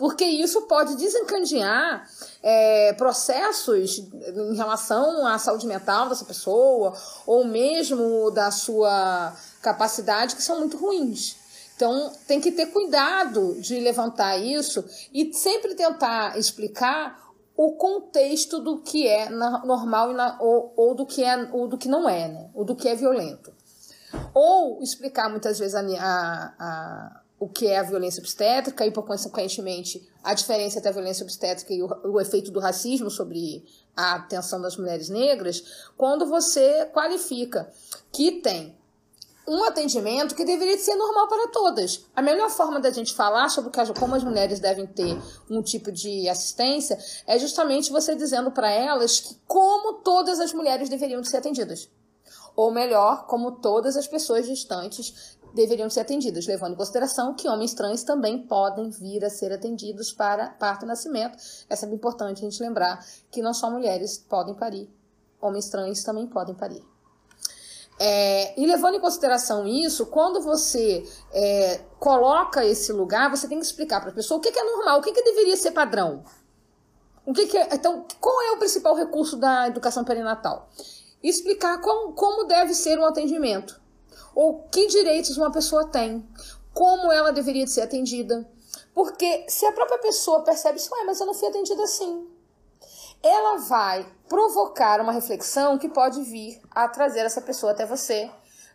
[0.00, 2.08] Porque isso pode desencadear
[2.42, 6.94] é, processos em relação à saúde mental dessa pessoa,
[7.26, 11.36] ou mesmo da sua capacidade, que são muito ruins.
[11.80, 18.82] Então, tem que ter cuidado de levantar isso e sempre tentar explicar o contexto do
[18.82, 22.50] que é normal ou, ou, do que é ou do que não é, né?
[22.52, 23.50] Ou do que é violento.
[24.34, 29.06] Ou explicar muitas vezes a, a, a o que é a violência obstétrica e, por
[29.06, 33.64] consequentemente, a diferença entre a violência obstétrica e o, o, efeito do racismo sobre
[33.96, 37.72] a atenção das mulheres negras, quando você qualifica
[38.12, 38.78] que tem
[39.50, 42.06] um atendimento que deveria ser normal para todas.
[42.14, 46.28] A melhor forma da gente falar sobre como as mulheres devem ter um tipo de
[46.28, 51.90] assistência é justamente você dizendo para elas que como todas as mulheres deveriam ser atendidas.
[52.54, 57.74] Ou melhor, como todas as pessoas gestantes deveriam ser atendidas, levando em consideração que homens
[57.74, 61.36] trans também podem vir a ser atendidos para parto e nascimento.
[61.68, 64.88] É sempre importante a gente lembrar que não só mulheres podem parir,
[65.40, 66.84] homens trans também podem parir.
[68.02, 73.66] É, e levando em consideração isso, quando você é, coloca esse lugar, você tem que
[73.66, 76.24] explicar para a pessoa o que, que, é normal, o que, que deveria ser padrão.
[77.26, 80.70] O que, que é, então, qual é o principal recurso da educação perinatal?
[81.22, 83.78] Explicar como, deve ser o atendimento,
[84.34, 86.26] ou que direitos uma pessoa tem,
[86.72, 88.48] como ela deveria ser atendida.
[88.94, 92.26] Porque se a própria pessoa percebe isso, ué, mas eu não fui atendida assim.
[93.22, 98.30] Ela vai provocar uma reflexão que pode vir a trazer essa pessoa até você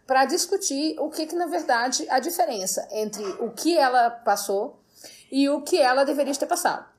[0.06, 4.80] para discutir o que, que, na verdade, a diferença entre o que ela passou
[5.32, 6.95] e o que ela deveria ter passado.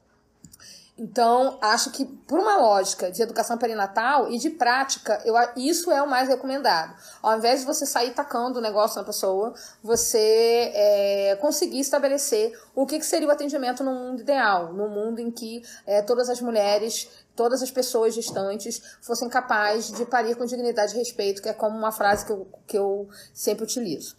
[0.99, 6.01] Então, acho que por uma lógica de educação perinatal e de prática, eu, isso é
[6.01, 6.97] o mais recomendado.
[7.23, 12.87] Ao invés de você sair tacando o negócio na pessoa, você é, conseguir estabelecer o
[12.87, 16.41] que, que seria o atendimento no mundo ideal, no mundo em que é, todas as
[16.41, 21.53] mulheres, todas as pessoas gestantes fossem capazes de parir com dignidade e respeito, que é
[21.53, 24.17] como uma frase que eu, que eu sempre utilizo.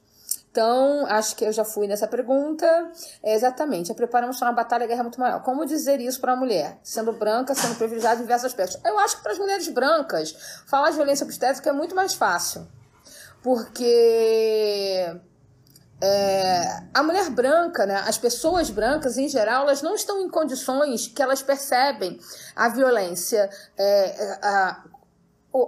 [0.58, 2.66] Então, acho que eu já fui nessa pergunta.
[3.22, 5.44] É exatamente, a preparação para uma batalha e guerra é muito maior.
[5.44, 8.80] Como dizer isso para a mulher, sendo branca, sendo privilegiada em diversos aspectos?
[8.84, 12.68] Eu acho que para as mulheres brancas, falar de violência obstétrica é muito mais fácil.
[13.44, 15.16] Porque
[16.02, 21.06] é, a mulher branca, né, as pessoas brancas em geral, elas não estão em condições
[21.08, 22.20] que elas percebem
[22.56, 24.84] a violência, é, a,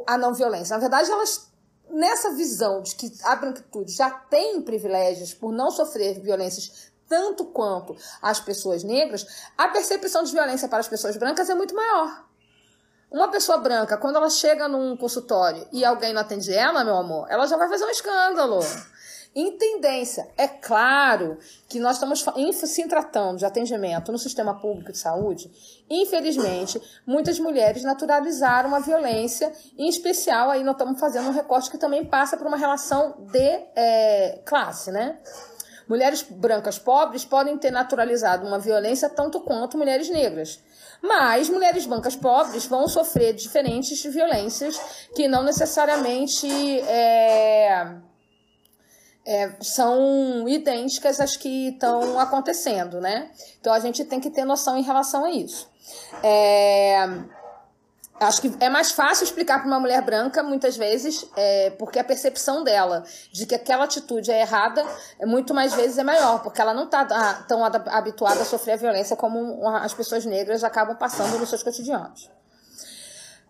[0.07, 0.73] a não violência.
[0.75, 1.48] Na verdade, elas
[1.89, 7.97] nessa visão de que a branquitude já tem privilégios por não sofrer violências tanto quanto
[8.21, 9.25] as pessoas negras,
[9.57, 12.25] a percepção de violência para as pessoas brancas é muito maior.
[13.11, 17.25] Uma pessoa branca, quando ela chega num consultório e alguém não atende ela, meu amor,
[17.27, 18.59] ela já vai fazer um escândalo.
[19.35, 21.37] Em tendência, é claro
[21.67, 22.25] que nós estamos
[22.65, 25.51] se tratando de atendimento no sistema público de saúde.
[25.87, 31.77] Infelizmente, muitas mulheres naturalizaram a violência, em especial aí nós estamos fazendo um recorte que
[31.77, 35.19] também passa por uma relação de é, classe, né?
[35.87, 40.59] Mulheres brancas pobres podem ter naturalizado uma violência tanto quanto mulheres negras.
[41.01, 44.79] Mas mulheres brancas pobres vão sofrer diferentes violências
[45.15, 46.47] que não necessariamente
[46.81, 47.95] é,
[49.25, 53.29] é, são idênticas às que estão acontecendo, né?
[53.59, 55.69] Então a gente tem que ter noção em relação a isso.
[56.23, 57.07] É,
[58.19, 62.03] acho que é mais fácil explicar para uma mulher branca, muitas vezes, é, porque a
[62.03, 64.85] percepção dela de que aquela atitude é errada,
[65.19, 68.77] é muito mais vezes é maior, porque ela não está tão habituada a sofrer a
[68.77, 72.29] violência como as pessoas negras acabam passando nos seus cotidianos.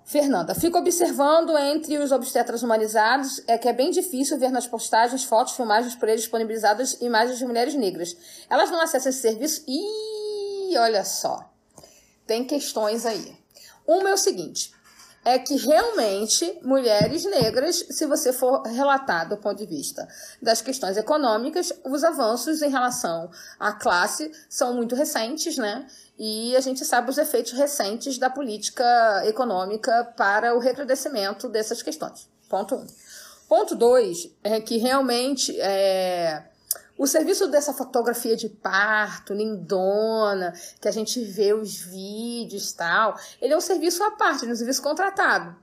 [0.10, 5.24] Fernanda, fico observando entre os obstetras humanizados é que é bem difícil ver nas postagens
[5.24, 8.18] fotos, filmagens por eles disponibilizadas imagens de mulheres negras.
[8.50, 11.54] Elas não acessam esse serviço e olha só,
[12.26, 13.38] tem questões aí.
[13.86, 14.74] Uma é o seguinte:
[15.24, 20.08] é que realmente mulheres negras, se você for relatar do ponto de vista
[20.42, 25.86] das questões econômicas, os avanços em relação à classe são muito recentes, né?
[26.22, 28.84] E a gente sabe os efeitos recentes da política
[29.26, 32.28] econômica para o recrudescimento dessas questões.
[32.50, 32.86] Ponto um.
[33.48, 36.44] Ponto dois é que realmente é,
[36.98, 43.54] o serviço dessa fotografia de parto, lindona, que a gente vê os vídeos tal, ele
[43.54, 45.56] é um serviço à parte, é um serviço contratado.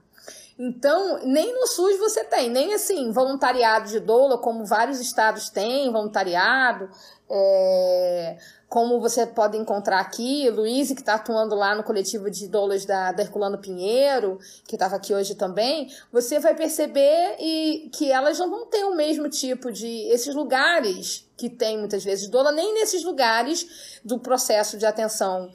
[0.57, 5.91] Então, nem no SUS você tem, nem assim, voluntariado de doula, como vários estados têm,
[5.91, 6.89] voluntariado.
[7.29, 8.37] É,
[8.69, 13.13] como você pode encontrar aqui, Luiz, que está atuando lá no coletivo de doulas da,
[13.13, 18.49] da Herculano Pinheiro, que estava aqui hoje também, você vai perceber e, que elas não
[18.49, 20.09] vão ter o mesmo tipo de.
[20.09, 25.49] esses lugares que tem muitas vezes doula, nem nesses lugares do processo de atenção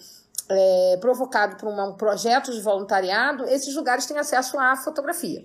[0.49, 5.45] é, provocado por um projeto de voluntariado, esses lugares têm acesso à fotografia.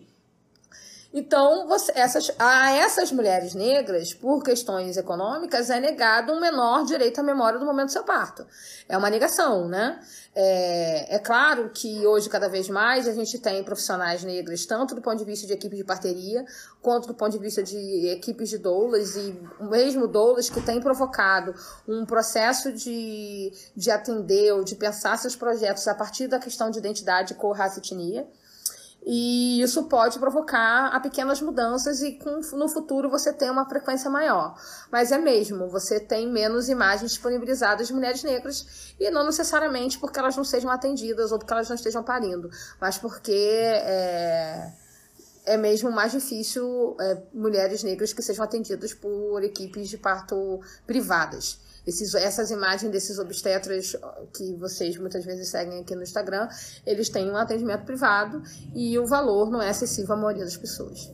[1.19, 7.19] Então, você, essas, a essas mulheres negras, por questões econômicas, é negado um menor direito
[7.19, 8.45] à memória do momento do seu parto.
[8.87, 9.99] É uma negação, né?
[10.35, 15.01] É, é claro que hoje, cada vez mais, a gente tem profissionais negras, tanto do
[15.01, 16.45] ponto de vista de equipe de parteria,
[16.83, 21.55] quanto do ponto de vista de equipes de doulas, e mesmo doulas que têm provocado
[21.87, 26.77] um processo de, de atender ou de pensar seus projetos a partir da questão de
[26.77, 28.27] identidade, cor, raça e etnia.
[29.09, 34.09] E isso pode provocar a pequenas mudanças e com, no futuro você tem uma frequência
[34.09, 34.53] maior.
[34.91, 40.19] Mas é mesmo, você tem menos imagens disponibilizadas de mulheres negras e não necessariamente porque
[40.19, 42.49] elas não sejam atendidas ou porque elas não estejam parindo,
[42.81, 44.73] mas porque é,
[45.45, 51.61] é mesmo mais difícil é, mulheres negras que sejam atendidas por equipes de parto privadas.
[51.87, 53.95] Esses, essas imagens desses obstetras
[54.33, 56.49] que vocês muitas vezes seguem aqui no Instagram,
[56.85, 58.43] eles têm um atendimento privado
[58.75, 61.09] e o valor não é acessível à maioria das pessoas.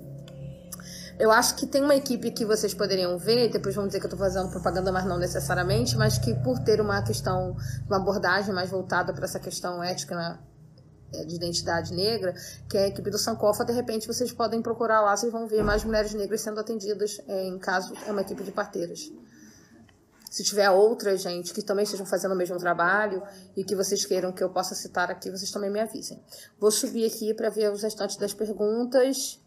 [1.19, 4.09] Eu acho que tem uma equipe que vocês poderiam ver, depois vão dizer que eu
[4.09, 7.55] estou fazendo propaganda, mas não necessariamente, mas que por ter uma questão,
[7.85, 10.39] uma abordagem mais voltada para essa questão ética né,
[11.23, 12.33] de identidade negra,
[12.67, 15.63] que é a equipe do Sankofa, de repente vocês podem procurar lá, vocês vão ver
[15.63, 19.11] mais mulheres negras sendo atendidas é, em caso é uma equipe de parteiras.
[20.33, 23.21] Se tiver outra gente que também estejam fazendo o mesmo trabalho
[23.55, 26.19] e que vocês queiram que eu possa citar aqui, vocês também me avisem.
[26.59, 29.39] Vou subir aqui para ver os restantes das perguntas.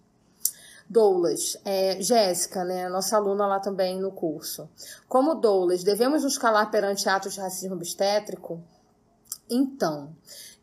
[0.89, 4.71] Doulas, é, Jéssica, né, nossa aluna lá também no curso.
[5.09, 8.63] Como doulas, devemos nos calar perante atos de racismo obstétrico?
[9.51, 10.15] Então,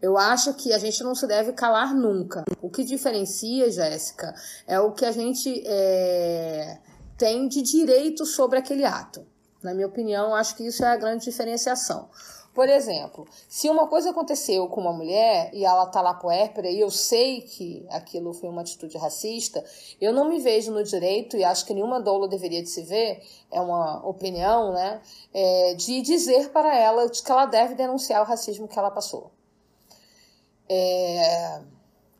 [0.01, 2.45] eu acho que a gente não se deve calar nunca.
[2.61, 4.33] O que diferencia, Jéssica,
[4.65, 6.79] é o que a gente é,
[7.17, 9.32] tem de direito sobre aquele ato.
[9.63, 12.09] Na minha opinião, acho que isso é a grande diferenciação.
[12.53, 16.79] Por exemplo, se uma coisa aconteceu com uma mulher e ela tá lá puérpera e
[16.79, 19.63] eu sei que aquilo foi uma atitude racista,
[19.99, 23.23] eu não me vejo no direito, e acho que nenhuma doula deveria de se ver,
[23.51, 25.01] é uma opinião, né,
[25.33, 29.31] é, de dizer para ela que ela deve denunciar o racismo que ela passou.
[30.69, 31.59] É,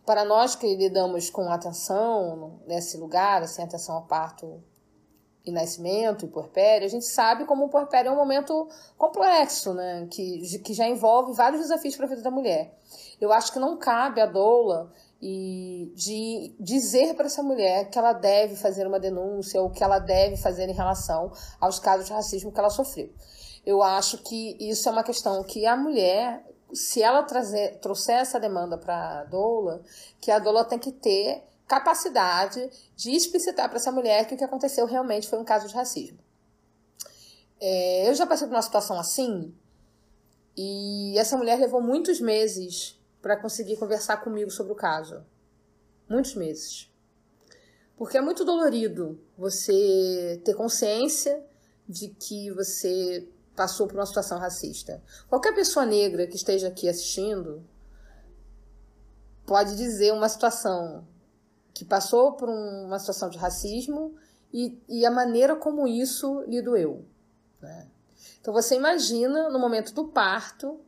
[0.04, 4.64] para nós que lidamos com atenção nesse lugar, assim, atenção ao parto
[5.46, 8.68] e nascimento e puerpério, a gente sabe como o puerpério é um momento
[8.98, 10.08] complexo, né?
[10.10, 12.74] Que, que já envolve vários desafios para a vida da mulher.
[13.20, 14.91] Eu acho que não cabe a doula
[15.22, 20.00] e de dizer para essa mulher que ela deve fazer uma denúncia ou que ela
[20.00, 23.10] deve fazer em relação aos casos de racismo que ela sofreu.
[23.66, 28.39] Eu acho que isso é uma questão que a mulher, se ela trazer, trouxer essa
[28.39, 29.82] demanda para a doula,
[30.20, 34.43] que a doula tem que ter capacidade de explicitar para essa mulher que o que
[34.43, 36.19] aconteceu realmente foi um caso de racismo.
[37.59, 39.53] É, eu já passei por uma situação assim
[40.55, 45.26] e essa mulher levou muitos meses para conseguir conversar comigo sobre o caso.
[46.07, 46.91] Muitos meses.
[47.97, 51.43] Porque é muito dolorido você ter consciência
[51.88, 55.01] de que você passou por uma situação racista.
[55.28, 57.63] Qualquer pessoa negra que esteja aqui assistindo
[59.45, 61.07] pode dizer uma situação
[61.74, 64.15] que passou por uma situação de racismo
[64.53, 67.03] e, e a maneira como isso lhe doeu.
[67.61, 67.88] Né?
[68.39, 70.80] Então você imagina no momento do parto,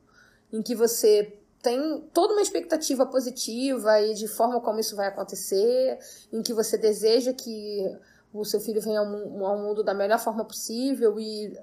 [0.52, 5.98] em que você tem toda uma expectativa positiva e de forma como isso vai acontecer,
[6.32, 7.98] em que você deseja que
[8.32, 11.58] o seu filho venha ao mundo da melhor forma possível e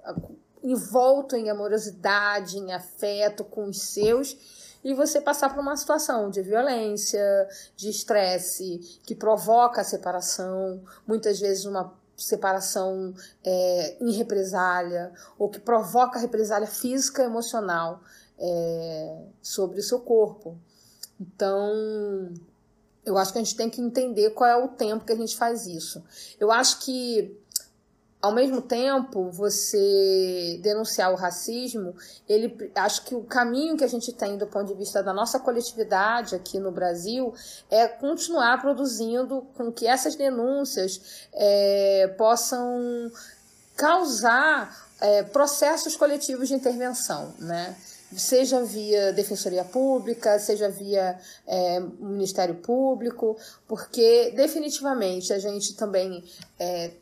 [0.63, 4.37] envolto em amorosidade, em afeto com os seus
[4.85, 11.39] e você passar por uma situação de violência, de estresse, que provoca a separação, muitas
[11.39, 13.15] vezes uma separação
[13.45, 18.01] é, em represália, ou que provoca represália física e emocional
[18.39, 20.59] é, sobre o seu corpo.
[21.21, 22.33] Então,
[23.05, 25.37] eu acho que a gente tem que entender qual é o tempo que a gente
[25.37, 26.03] faz isso.
[26.39, 27.41] Eu acho que
[28.23, 31.93] ao mesmo tempo, você denunciar o racismo,
[32.29, 35.41] ele acho que o caminho que a gente tem do ponto de vista da nossa
[35.41, 37.35] coletividade aqui no Brasil
[37.69, 43.11] é continuar produzindo com que essas denúncias é, possam
[43.77, 47.77] causar é, processos coletivos de intervenção, né?
[48.17, 53.37] Seja via Defensoria Pública, seja via é, Ministério Público,
[53.67, 56.25] porque definitivamente a gente também
[56.59, 56.93] é,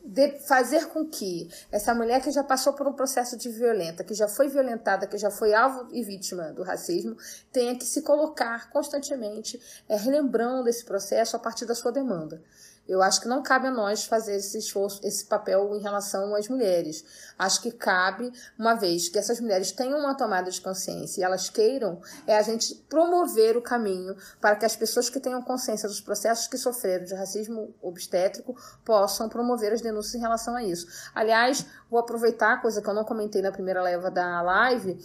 [0.46, 4.28] fazer com que essa mulher que já passou por um processo de violenta, que já
[4.28, 7.16] foi violentada, que já foi alvo e vítima do racismo,
[7.52, 12.42] tenha que se colocar constantemente é, relembrando esse processo a partir da sua demanda.
[12.90, 16.48] Eu acho que não cabe a nós fazer esse esforço, esse papel em relação às
[16.48, 17.04] mulheres.
[17.38, 21.48] Acho que cabe, uma vez que essas mulheres tenham uma tomada de consciência e elas
[21.48, 26.00] queiram, é a gente promover o caminho para que as pessoas que tenham consciência dos
[26.00, 30.88] processos que sofreram de racismo obstétrico possam promover as denúncias em relação a isso.
[31.14, 34.98] Aliás, vou aproveitar, coisa que eu não comentei na primeira leva da live,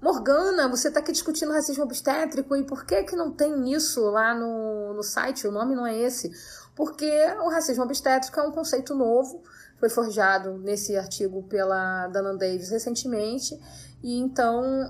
[0.00, 4.34] Morgana, você está aqui discutindo racismo obstétrico e por que, que não tem isso lá
[4.34, 5.46] no, no site?
[5.46, 6.30] O nome não é esse.
[6.76, 7.10] Porque
[7.42, 9.42] o racismo obstétrico é um conceito novo
[9.78, 13.58] foi forjado nesse artigo pela Dana Davis recentemente.
[14.02, 14.88] E então,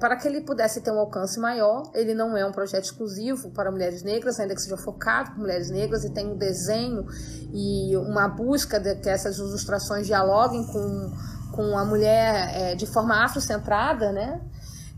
[0.00, 3.70] para que ele pudesse ter um alcance maior, ele não é um projeto exclusivo para
[3.70, 7.06] mulheres negras, ainda que seja focado para mulheres negras, e tem um desenho
[7.52, 11.12] e uma busca de que essas ilustrações dialoguem com,
[11.52, 14.40] com a mulher é, de forma afrocentrada, né?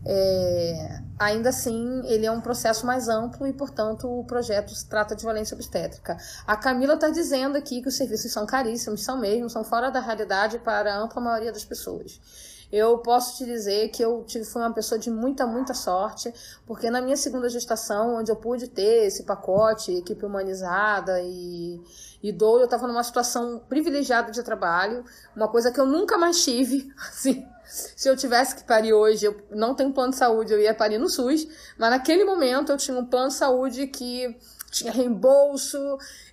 [0.05, 5.15] é, ainda assim ele é um processo mais amplo e, portanto, o projeto se trata
[5.15, 6.17] de violência obstétrica.
[6.47, 9.99] A Camila está dizendo aqui que os serviços são caríssimos, são mesmo, são fora da
[9.99, 12.19] realidade para a ampla maioria das pessoas.
[12.71, 16.31] Eu posso te dizer que eu tive, fui uma pessoa de muita, muita sorte,
[16.67, 21.81] porque na minha segunda gestação, onde eu pude ter esse pacote, equipe humanizada e,
[22.21, 25.03] e dor, eu estava numa situação privilegiada de trabalho,
[25.35, 29.41] uma coisa que eu nunca mais tive, assim, se eu tivesse que parir hoje, eu
[29.51, 31.47] não tenho plano de saúde, eu ia parir no SUS,
[31.77, 34.35] mas naquele momento eu tinha um plano de saúde que
[34.71, 35.77] tinha reembolso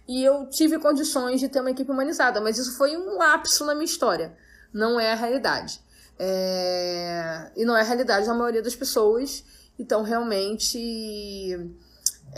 [0.09, 3.75] e eu tive condições de ter uma equipe humanizada, mas isso foi um lapso na
[3.75, 4.37] minha história,
[4.73, 5.81] não é a realidade.
[6.19, 7.51] É...
[7.57, 9.45] E não é a realidade da maioria das pessoas.
[9.79, 11.71] Então, realmente.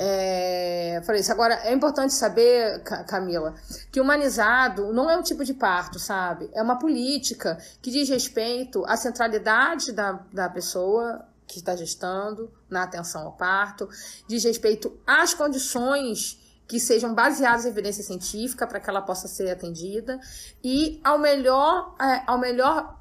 [0.00, 1.32] É, falei isso.
[1.32, 3.56] Agora, é importante saber, Camila,
[3.90, 6.48] que humanizado não é um tipo de parto, sabe?
[6.54, 12.84] É uma política que diz respeito à centralidade da, da pessoa que está gestando, na
[12.84, 13.88] atenção ao parto,
[14.28, 16.38] diz respeito às condições
[16.68, 20.20] que sejam baseadas em evidência científica para que ela possa ser atendida
[20.62, 22.97] e ao melhor, é, ao melhor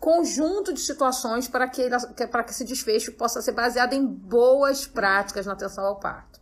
[0.00, 1.86] conjunto de situações para que,
[2.30, 6.40] para que esse desfecho possa ser baseado em boas práticas na atenção ao parto.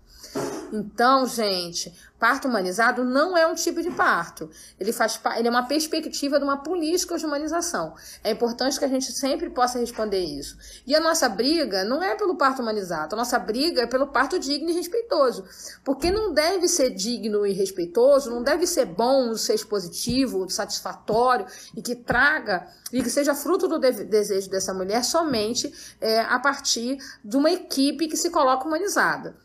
[0.72, 4.50] Então, gente, Parto humanizado não é um tipo de parto.
[4.78, 7.94] Ele faz ele é uma perspectiva de uma política de humanização.
[8.24, 10.56] É importante que a gente sempre possa responder isso.
[10.84, 14.38] E a nossa briga não é pelo parto humanizado, a nossa briga é pelo parto
[14.38, 15.44] digno e respeitoso.
[15.84, 21.46] Porque não deve ser digno e respeitoso, não deve ser bom, ser positivo, satisfatório
[21.76, 26.38] e que traga e que seja fruto do de desejo dessa mulher somente é, a
[26.38, 29.36] partir de uma equipe que se coloca humanizada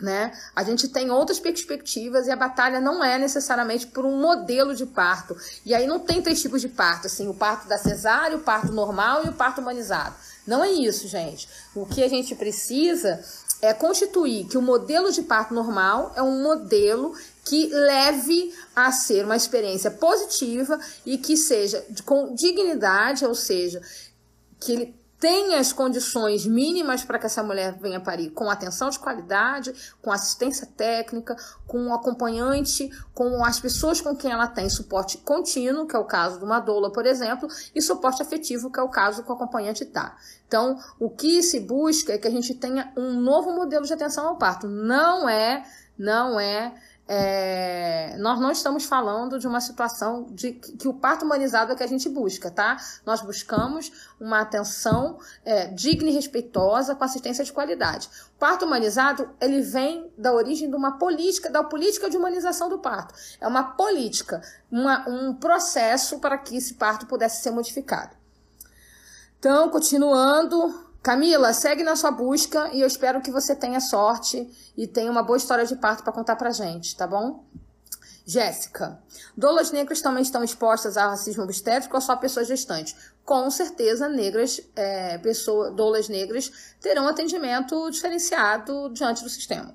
[0.00, 0.32] né?
[0.54, 4.86] A gente tem outras perspectivas e a batalha não é necessariamente por um modelo de
[4.86, 5.36] parto.
[5.64, 8.72] E aí não tem três tipos de parto, assim, o parto da cesárea, o parto
[8.72, 10.14] normal e o parto humanizado.
[10.46, 11.48] Não é isso, gente.
[11.74, 13.22] O que a gente precisa
[13.60, 17.12] é constituir que o modelo de parto normal é um modelo
[17.44, 23.82] que leve a ser uma experiência positiva e que seja com dignidade, ou seja,
[24.60, 28.98] que ele tem as condições mínimas para que essa mulher venha parir, com atenção de
[28.98, 35.18] qualidade, com assistência técnica, com um acompanhante, com as pessoas com quem ela tem suporte
[35.18, 38.82] contínuo, que é o caso de uma doula, por exemplo, e suporte afetivo, que é
[38.82, 40.16] o caso que o acompanhante está.
[40.46, 44.28] Então, o que se busca é que a gente tenha um novo modelo de atenção
[44.28, 44.68] ao parto.
[44.68, 45.64] Não é,
[45.98, 46.72] não é
[47.10, 51.82] é, nós não estamos falando de uma situação de que o parto humanizado é que
[51.82, 52.76] a gente busca, tá?
[53.06, 53.90] Nós buscamos
[54.20, 58.10] uma atenção é, digna e respeitosa com assistência de qualidade.
[58.36, 62.78] O parto humanizado ele vem da origem de uma política, da política de humanização do
[62.78, 63.14] parto.
[63.40, 68.14] É uma política, uma, um processo para que esse parto pudesse ser modificado.
[69.38, 74.86] Então, continuando, Camila, segue na sua busca e eu espero que você tenha sorte e
[74.86, 77.44] tenha uma boa história de parto para contar pra gente, tá bom?
[78.26, 78.98] Jéssica,
[79.34, 82.94] doulas negras também estão expostas ao racismo obstétrico ou só pessoas gestantes?
[83.24, 89.74] Com certeza, negras, é, pessoas, doulas negras terão atendimento diferenciado diante do sistema.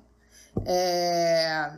[0.64, 1.72] É,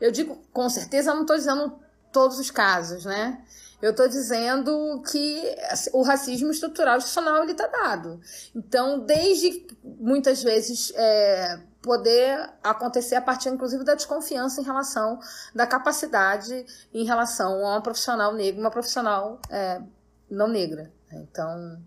[0.00, 1.76] eu digo com certeza, não estou dizendo
[2.12, 3.42] todos os casos, né?
[3.80, 5.56] Eu estou dizendo que
[5.92, 8.20] o racismo estrutural institucional ele está dado.
[8.54, 15.20] Então, desde muitas vezes é, poder acontecer a partir, inclusive, da desconfiança em relação
[15.54, 19.80] da capacidade em relação a uma profissional negra, uma profissional é,
[20.28, 20.92] não negra.
[21.12, 21.80] Então,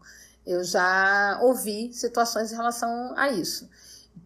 [0.46, 3.70] eu já ouvi situações em relação a isso.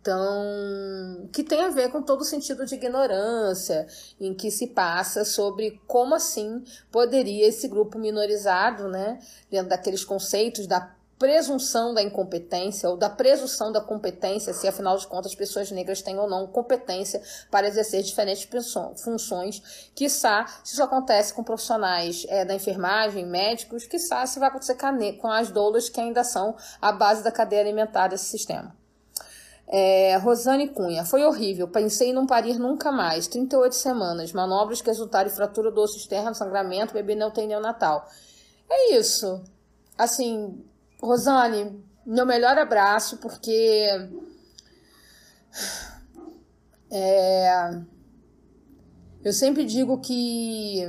[0.06, 3.88] Então, que tem a ver com todo o sentido de ignorância
[4.22, 9.18] em que se passa sobre como assim poderia esse grupo minorizado, né,
[9.50, 15.08] dentro daqueles conceitos da presunção da incompetência ou da presunção da competência, se afinal de
[15.08, 18.48] contas pessoas negras têm ou não competência para exercer diferentes
[18.98, 24.78] funções, quiçá se isso acontece com profissionais é, da enfermagem, médicos, quiçá se vai acontecer
[25.20, 28.85] com as doulas que ainda são a base da cadeia alimentar desse sistema.
[29.68, 31.68] É, Rosane Cunha, foi horrível.
[31.68, 33.28] Pensei em não parir nunca mais.
[33.28, 38.08] 38 semanas, manobras que resultaram em fratura do osso externo, sangramento, bebê não tem neonatal.
[38.70, 39.44] É isso.
[39.98, 40.64] Assim,
[41.02, 43.88] Rosane, meu melhor abraço, porque.
[46.92, 47.82] É,
[49.24, 50.84] eu sempre digo que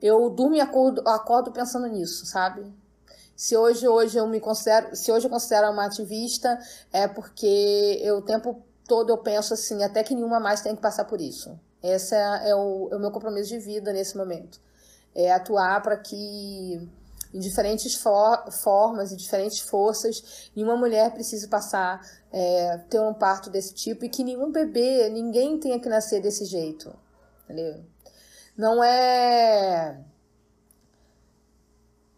[0.00, 2.72] eu durmo e acordo, acordo pensando nisso, sabe?
[3.38, 6.58] Se hoje, hoje eu me considero, se hoje eu considero uma ativista,
[6.92, 10.82] é porque eu o tempo todo eu penso assim, até que nenhuma mais tem que
[10.82, 11.56] passar por isso.
[11.80, 14.60] Esse é, é, o, é o meu compromisso de vida nesse momento.
[15.14, 16.90] É atuar para que
[17.32, 20.50] em diferentes for formas e diferentes forças.
[20.56, 22.00] Nenhuma mulher precisa passar,
[22.32, 26.44] é, ter um parto desse tipo e que nenhum bebê, ninguém tenha que nascer desse
[26.44, 26.92] jeito.
[27.44, 27.84] Entendeu?
[28.56, 29.96] Não é.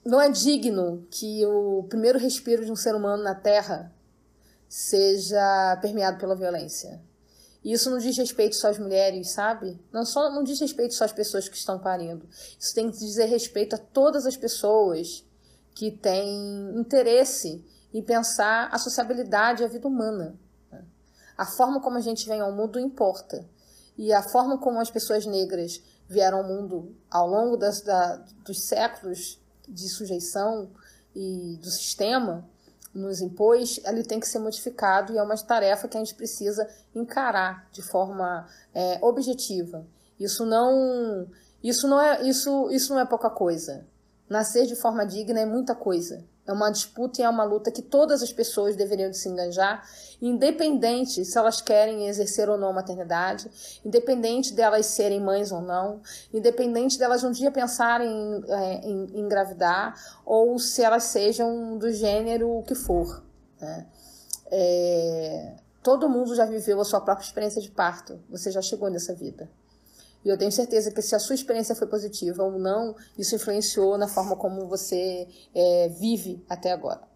[0.04, 3.92] Não é digno que o primeiro respiro de um ser humano na Terra
[4.68, 7.02] seja permeado pela violência.
[7.62, 9.78] E isso não diz respeito só às mulheres, sabe?
[9.92, 12.26] Não, só, não diz respeito só às pessoas que estão parindo.
[12.58, 15.22] Isso tem que dizer respeito a todas as pessoas
[15.74, 20.34] que têm interesse em pensar a sociabilidade e a vida humana.
[20.70, 20.82] Né?
[21.36, 23.46] A forma como a gente vem ao mundo importa.
[23.98, 28.62] E a forma como as pessoas negras vieram ao mundo ao longo das, da, dos
[28.62, 29.38] séculos
[29.70, 30.70] de sujeição
[31.14, 32.48] e do sistema
[32.92, 36.68] nos impôs, ele tem que ser modificado e é uma tarefa que a gente precisa
[36.94, 39.86] encarar de forma é, objetiva.
[40.18, 41.26] Isso não,
[41.62, 43.86] isso não é, isso, isso não é pouca coisa.
[44.28, 46.24] Nascer de forma digna é muita coisa.
[46.46, 49.86] É uma disputa e é uma luta que todas as pessoas deveriam se engajar,
[50.20, 53.48] independente se elas querem exercer ou não a maternidade,
[53.84, 56.00] independente delas serem mães ou não,
[56.32, 62.62] independente delas um dia pensarem é, em, em engravidar ou se elas sejam do gênero
[62.66, 63.22] que for.
[63.60, 63.86] Né?
[64.50, 68.18] É, todo mundo já viveu a sua própria experiência de parto.
[68.28, 69.48] Você já chegou nessa vida.
[70.24, 73.96] E eu tenho certeza que se a sua experiência foi positiva ou não, isso influenciou
[73.96, 77.08] na forma como você é, vive até agora.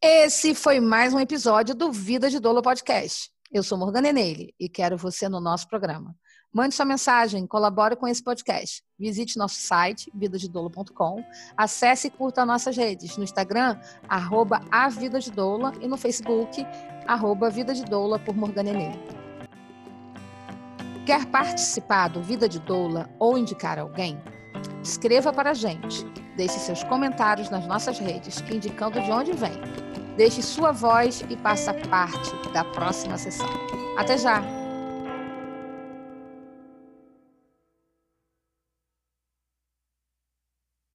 [0.00, 3.30] Esse foi mais um episódio do Vida de Dolo Podcast.
[3.52, 6.14] Eu sou Morgana Enele e quero você no nosso programa.
[6.52, 8.82] Mande sua mensagem, colabore com esse podcast.
[8.98, 11.24] Visite nosso site, vidadedolo.com.
[11.56, 13.78] Acesse e curta nossas redes no Instagram,
[14.08, 16.64] arroba a Vida de Doula e no Facebook,
[17.06, 19.25] arroba Vida de Doula por Morgana Enele.
[21.06, 24.20] Quer participar do Vida de Doula ou indicar alguém?
[24.82, 26.04] Escreva para a gente.
[26.36, 29.52] Deixe seus comentários nas nossas redes, indicando de onde vem.
[30.16, 33.48] Deixe sua voz e faça parte da próxima sessão.
[33.96, 34.65] Até já!